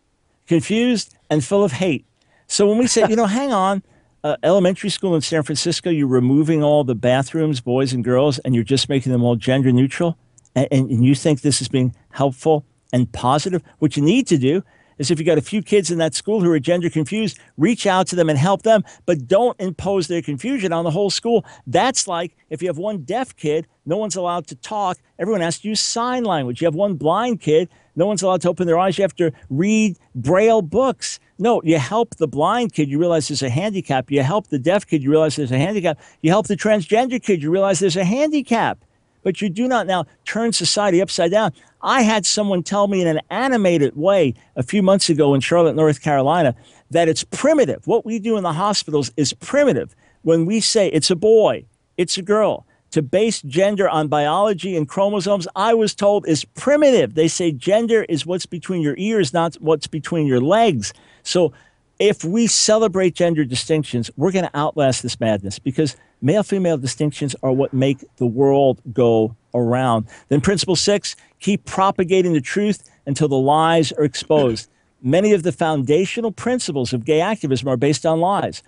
confused 0.48 1.14
and 1.30 1.44
full 1.44 1.66
of 1.66 1.74
hate. 1.74 2.06
So 2.48 2.68
when 2.68 2.78
we 2.78 2.88
say, 2.88 3.06
you 3.10 3.16
know, 3.16 3.26
hang 3.26 3.52
on, 3.54 3.84
uh, 4.24 4.38
elementary 4.44 4.90
school 4.90 5.16
in 5.16 5.22
San 5.22 5.44
Francisco, 5.44 5.90
you're 5.90 6.08
removing 6.08 6.64
all 6.64 6.84
the 6.84 6.96
bathrooms, 6.96 7.62
boys 7.62 7.94
and 7.94 8.04
girls, 8.04 8.40
and 8.40 8.56
you're 8.56 8.64
just 8.64 8.90
making 8.90 9.12
them 9.12 9.24
all 9.24 9.36
gender 9.36 9.72
neutral, 9.72 10.18
and, 10.56 10.68
and, 10.72 10.90
and 10.90 11.06
you 11.06 11.16
think 11.16 11.42
this 11.42 11.62
is 11.62 11.68
being 11.68 11.96
helpful 12.12 12.66
and 12.94 13.12
positive, 13.12 13.62
what 13.80 13.98
you 13.98 14.04
need 14.04 14.28
to 14.28 14.38
do 14.38 14.64
is 14.98 15.12
if 15.12 15.20
you 15.20 15.26
got 15.26 15.38
a 15.38 15.42
few 15.42 15.62
kids 15.62 15.92
in 15.92 15.98
that 15.98 16.16
school 16.16 16.42
who 16.42 16.50
are 16.50 16.60
gender 16.60 16.90
confused, 16.90 17.38
reach 17.58 17.86
out 17.86 18.08
to 18.08 18.16
them 18.16 18.30
and 18.30 18.40
help 18.40 18.64
them, 18.64 18.84
but 19.06 19.28
don't 19.28 19.60
impose 19.60 20.08
their 20.08 20.22
confusion 20.22 20.72
on 20.72 20.86
the 20.86 20.92
whole 20.92 21.10
school. 21.10 21.46
That's 21.68 22.08
like 22.08 22.36
if 22.50 22.62
you 22.62 22.70
have 22.70 22.78
one 22.78 23.04
deaf 23.04 23.36
kid, 23.36 23.68
no 23.86 23.98
one's 23.98 24.16
allowed 24.16 24.48
to 24.48 24.56
talk, 24.56 24.98
everyone 25.20 25.42
has 25.42 25.60
to 25.60 25.68
use 25.68 25.82
sign 25.82 26.24
language. 26.24 26.62
You 26.62 26.66
have 26.66 26.76
one 26.76 26.96
blind 26.96 27.42
kid, 27.42 27.70
no 27.96 28.06
one's 28.06 28.22
allowed 28.22 28.42
to 28.42 28.50
open 28.50 28.68
their 28.68 28.80
eyes, 28.80 28.98
you 28.98 29.02
have 29.02 29.16
to 29.18 29.32
read 29.50 29.98
braille 30.16 30.62
books. 30.62 31.20
No, 31.38 31.62
you 31.64 31.78
help 31.78 32.16
the 32.16 32.28
blind 32.28 32.74
kid, 32.74 32.90
you 32.90 32.98
realize 32.98 33.28
there's 33.28 33.44
a 33.44 33.50
handicap. 33.50 34.10
You 34.10 34.24
help 34.24 34.48
the 34.48 34.60
deaf 34.60 34.88
kid, 34.88 35.04
you 35.04 35.12
realize 35.12 35.36
there's 35.36 35.52
a 35.52 35.58
handicap. 35.58 36.00
You 36.22 36.32
help 36.32 36.48
the 36.48 36.56
transgender 36.56 37.22
kid, 37.22 37.44
you 37.44 37.52
realize 37.52 37.80
there's 37.80 37.98
a 37.98 38.06
handicap. 38.06 38.80
But 39.22 39.42
you 39.42 39.50
do 39.50 39.68
not 39.68 39.88
now 39.88 40.06
turn 40.24 40.54
society 40.54 41.02
upside 41.02 41.32
down. 41.32 41.52
I 41.82 42.04
had 42.04 42.26
someone 42.26 42.64
tell 42.64 42.88
me 42.88 43.02
in 43.02 43.08
an 43.08 43.20
animated 43.30 43.98
way 43.98 44.34
a 44.56 44.64
few 44.64 44.82
months 44.82 45.10
ago 45.10 45.34
in 45.34 45.42
Charlotte, 45.42 45.76
North 45.76 46.02
Carolina, 46.02 46.56
that 46.92 47.10
it's 47.10 47.24
primitive. 47.24 47.86
What 47.86 48.06
we 48.06 48.20
do 48.20 48.38
in 48.38 48.44
the 48.44 48.54
hospitals 48.54 49.12
is 49.18 49.34
primitive. 49.34 49.96
When 50.22 50.46
we 50.46 50.62
say 50.62 50.88
it's 50.90 51.12
a 51.12 51.16
boy, 51.16 51.66
it's 51.98 52.18
a 52.18 52.22
girl, 52.22 52.66
to 52.96 53.02
base 53.02 53.42
gender 53.42 53.90
on 53.90 54.08
biology 54.08 54.78
and 54.78 54.88
chromosomes, 54.88 55.50
I 55.54 55.74
was 55.74 55.94
told 55.94 56.26
is 56.30 56.46
primitive. 56.46 57.14
They 57.14 57.28
say 57.28 57.52
gender 57.52 58.06
is 58.08 58.26
what's 58.26 58.46
between 58.46 58.82
your 58.82 58.96
ears, 58.98 59.34
not 59.34 59.56
what's 59.56 59.86
between 59.86 60.28
your 60.28 60.40
legs. 60.40 60.94
So 61.22 61.52
if 62.00 62.24
we 62.24 62.48
celebrate 62.48 63.14
gender 63.14 63.44
distinctions, 63.44 64.10
we're 64.16 64.32
going 64.32 64.46
to 64.46 64.58
outlast 64.58 65.04
this 65.04 65.20
madness 65.20 65.60
because 65.60 65.98
male 66.22 66.42
female 66.42 66.78
distinctions 66.78 67.36
are 67.44 67.52
what 67.52 67.74
make 67.74 67.98
the 68.16 68.26
world 68.26 68.82
go 68.94 69.36
around. 69.54 70.08
Then, 70.30 70.40
principle 70.40 70.78
six 70.78 71.18
keep 71.42 71.66
propagating 71.66 72.32
the 72.32 72.40
truth 72.40 72.90
until 73.06 73.28
the 73.28 73.36
lies 73.36 73.92
are 73.92 74.06
exposed. 74.06 74.70
Many 75.02 75.34
of 75.34 75.44
the 75.44 75.52
foundational 75.52 76.32
principles 76.32 76.94
of 76.94 77.04
gay 77.04 77.20
activism 77.20 77.68
are 77.68 77.76
based 77.76 78.06
on 78.06 78.22
lies. 78.22 78.64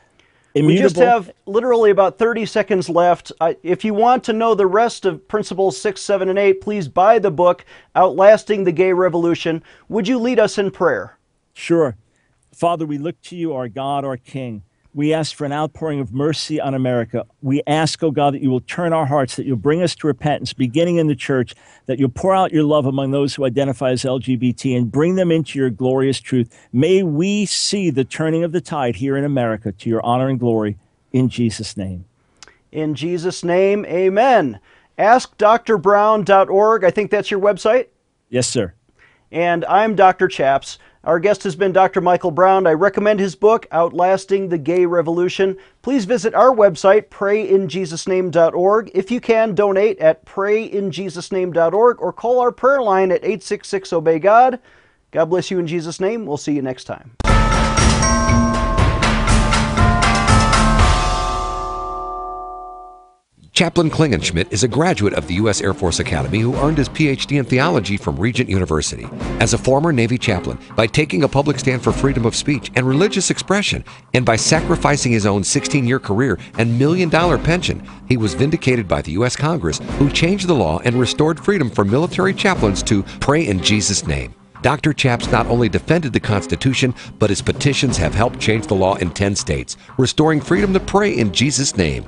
Immutable. 0.56 0.76
We 0.76 0.82
just 0.82 0.96
have 0.98 1.32
literally 1.46 1.92
about 1.92 2.18
30 2.18 2.46
seconds 2.46 2.90
left. 2.90 3.32
if 3.64 3.86
you 3.86 3.94
want 3.94 4.24
to 4.26 4.34
know 4.34 4.56
the 4.56 4.66
rest 4.66 5.06
of 5.06 5.28
Principles 5.28 5.80
6, 5.80 6.02
7, 6.02 6.30
and 6.30 6.40
8, 6.40 6.62
please 6.62 6.88
buy 6.88 7.20
the 7.20 7.32
book, 7.32 7.66
Outlasting 7.96 8.64
the 8.64 8.72
Gay 8.72 8.94
Revolution. 8.94 9.64
Would 9.90 10.08
you 10.08 10.18
lead 10.18 10.40
us 10.40 10.58
in 10.58 10.72
prayer? 10.72 11.18
Sure. 11.54 11.96
Father, 12.54 12.86
we 12.86 12.98
look 12.98 13.22
to 13.24 13.36
you, 13.36 13.54
our 13.54 13.68
God, 13.68 14.04
our 14.04 14.18
King. 14.18 14.64
We 14.98 15.14
ask 15.14 15.36
for 15.36 15.46
an 15.46 15.52
outpouring 15.52 16.00
of 16.00 16.12
mercy 16.12 16.60
on 16.60 16.74
America. 16.74 17.24
We 17.44 17.62
ask, 17.68 18.02
oh 18.02 18.10
God, 18.10 18.34
that 18.34 18.42
you 18.42 18.50
will 18.50 18.62
turn 18.62 18.94
our 18.94 19.06
hearts, 19.06 19.36
that 19.36 19.46
you'll 19.46 19.56
bring 19.56 19.84
us 19.84 19.94
to 19.94 20.08
repentance, 20.08 20.54
beginning 20.54 20.96
in 20.98 21.06
the 21.06 21.14
church, 21.14 21.54
that 21.86 22.00
you'll 22.00 22.10
pour 22.10 22.34
out 22.34 22.52
your 22.52 22.64
love 22.64 22.88
among 22.88 23.12
those 23.12 23.36
who 23.36 23.46
identify 23.46 23.92
as 23.92 24.02
LGBT 24.02 24.76
and 24.76 24.92
bring 24.92 25.14
them 25.14 25.32
into 25.32 25.60
your 25.60 25.70
glorious 25.70 26.20
truth. 26.20 26.68
May 26.74 27.04
we 27.04 27.46
see 27.46 27.92
the 27.92 28.06
turning 28.06 28.44
of 28.44 28.54
the 28.54 28.60
tide 28.60 28.96
here 28.96 29.16
in 29.16 29.24
America 29.24 29.72
to 29.72 29.88
your 29.88 30.04
honor 30.04 30.30
and 30.30 30.40
glory. 30.40 30.80
In 31.14 31.30
Jesus' 31.30 31.78
name. 31.78 32.06
In 32.72 32.96
Jesus' 32.96 33.44
name, 33.44 33.86
amen. 33.86 34.60
AskDrBrown.org. 34.98 36.84
I 36.84 36.90
think 36.90 37.12
that's 37.12 37.30
your 37.30 37.40
website. 37.40 37.90
Yes, 38.32 38.48
sir. 38.48 38.74
And 39.32 39.64
I'm 39.66 39.94
Dr. 39.96 40.28
Chaps. 40.28 40.80
Our 41.08 41.20
guest 41.22 41.44
has 41.44 41.56
been 41.56 41.72
Dr. 41.72 42.02
Michael 42.02 42.32
Brown. 42.32 42.68
I 42.68 42.74
recommend 42.74 43.22
his 43.22 43.34
book, 43.34 43.66
Outlasting 43.72 44.50
the 44.50 44.58
Gay 44.58 44.86
Revolution. 44.86 45.56
Please 45.82 46.04
visit 46.04 46.34
our 46.34 46.54
website, 46.54 47.08
prayinjesusname.org. 47.08 48.92
If 48.94 49.10
you 49.10 49.22
can, 49.22 49.56
donate 49.56 50.00
at 50.00 50.26
prayinjesusname.org 50.26 52.02
or 52.02 52.12
call 52.12 52.42
our 52.42 52.52
prayer 52.52 52.82
line 52.82 53.14
at 53.14 53.24
866 53.24 53.94
Obey 53.94 54.20
God. 54.20 54.60
God 55.12 55.26
bless 55.28 55.50
you 55.50 55.60
in 55.60 55.68
Jesus' 55.68 56.02
name. 56.02 56.26
We'll 56.26 56.36
see 56.36 56.52
you 56.52 56.62
next 56.62 56.84
time. 56.84 57.12
Chaplain 63.58 63.90
Klingenschmitt 63.90 64.54
is 64.54 64.64
a 64.64 64.68
graduate 64.68 65.16
of 65.16 65.26
the 65.26 65.34
U.S. 65.34 65.62
Air 65.62 65.74
Force 65.74 66.00
Academy 66.00 66.38
who 66.38 66.56
earned 66.58 66.78
his 66.78 66.90
PhD 66.90 67.40
in 67.40 67.44
theology 67.44 67.98
from 67.98 68.16
Regent 68.16 68.52
University. 68.52 69.08
As 69.40 69.56
a 69.56 69.58
former 69.58 69.92
Navy 69.92 70.20
chaplain, 70.20 70.60
by 70.76 70.86
taking 70.86 71.24
a 71.24 71.28
public 71.28 71.58
stand 71.58 71.84
for 71.84 71.92
freedom 71.92 72.24
of 72.28 72.36
speech 72.36 72.70
and 72.76 72.88
religious 72.88 73.32
expression, 73.32 73.84
and 74.14 74.24
by 74.24 74.36
sacrificing 74.36 75.12
his 75.12 75.26
own 75.26 75.44
16 75.44 75.88
year 75.88 76.00
career 76.00 76.38
and 76.60 76.78
million 76.78 77.10
dollar 77.10 77.40
pension, 77.40 77.82
he 78.08 78.16
was 78.16 78.36
vindicated 78.36 78.88
by 78.88 79.02
the 79.02 79.14
U.S. 79.14 79.36
Congress, 79.36 79.80
who 79.98 80.12
changed 80.12 80.48
the 80.48 80.54
law 80.54 80.78
and 80.86 80.96
restored 80.96 81.40
freedom 81.40 81.72
for 81.72 81.84
military 81.84 82.36
chaplains 82.36 82.84
to 82.84 83.02
pray 83.22 83.48
in 83.48 83.60
Jesus' 83.60 84.06
name. 84.06 84.36
Dr. 84.62 84.94
Chaps 84.94 85.32
not 85.32 85.48
only 85.48 85.68
defended 85.68 86.14
the 86.14 86.20
Constitution, 86.20 86.94
but 87.18 87.32
his 87.32 87.42
petitions 87.42 87.98
have 87.98 88.14
helped 88.14 88.40
change 88.40 88.68
the 88.68 88.76
law 88.76 88.98
in 88.98 89.10
10 89.10 89.36
states, 89.36 89.78
restoring 89.98 90.42
freedom 90.42 90.74
to 90.74 90.80
pray 90.80 91.18
in 91.18 91.32
Jesus' 91.34 91.76
name. 91.76 92.08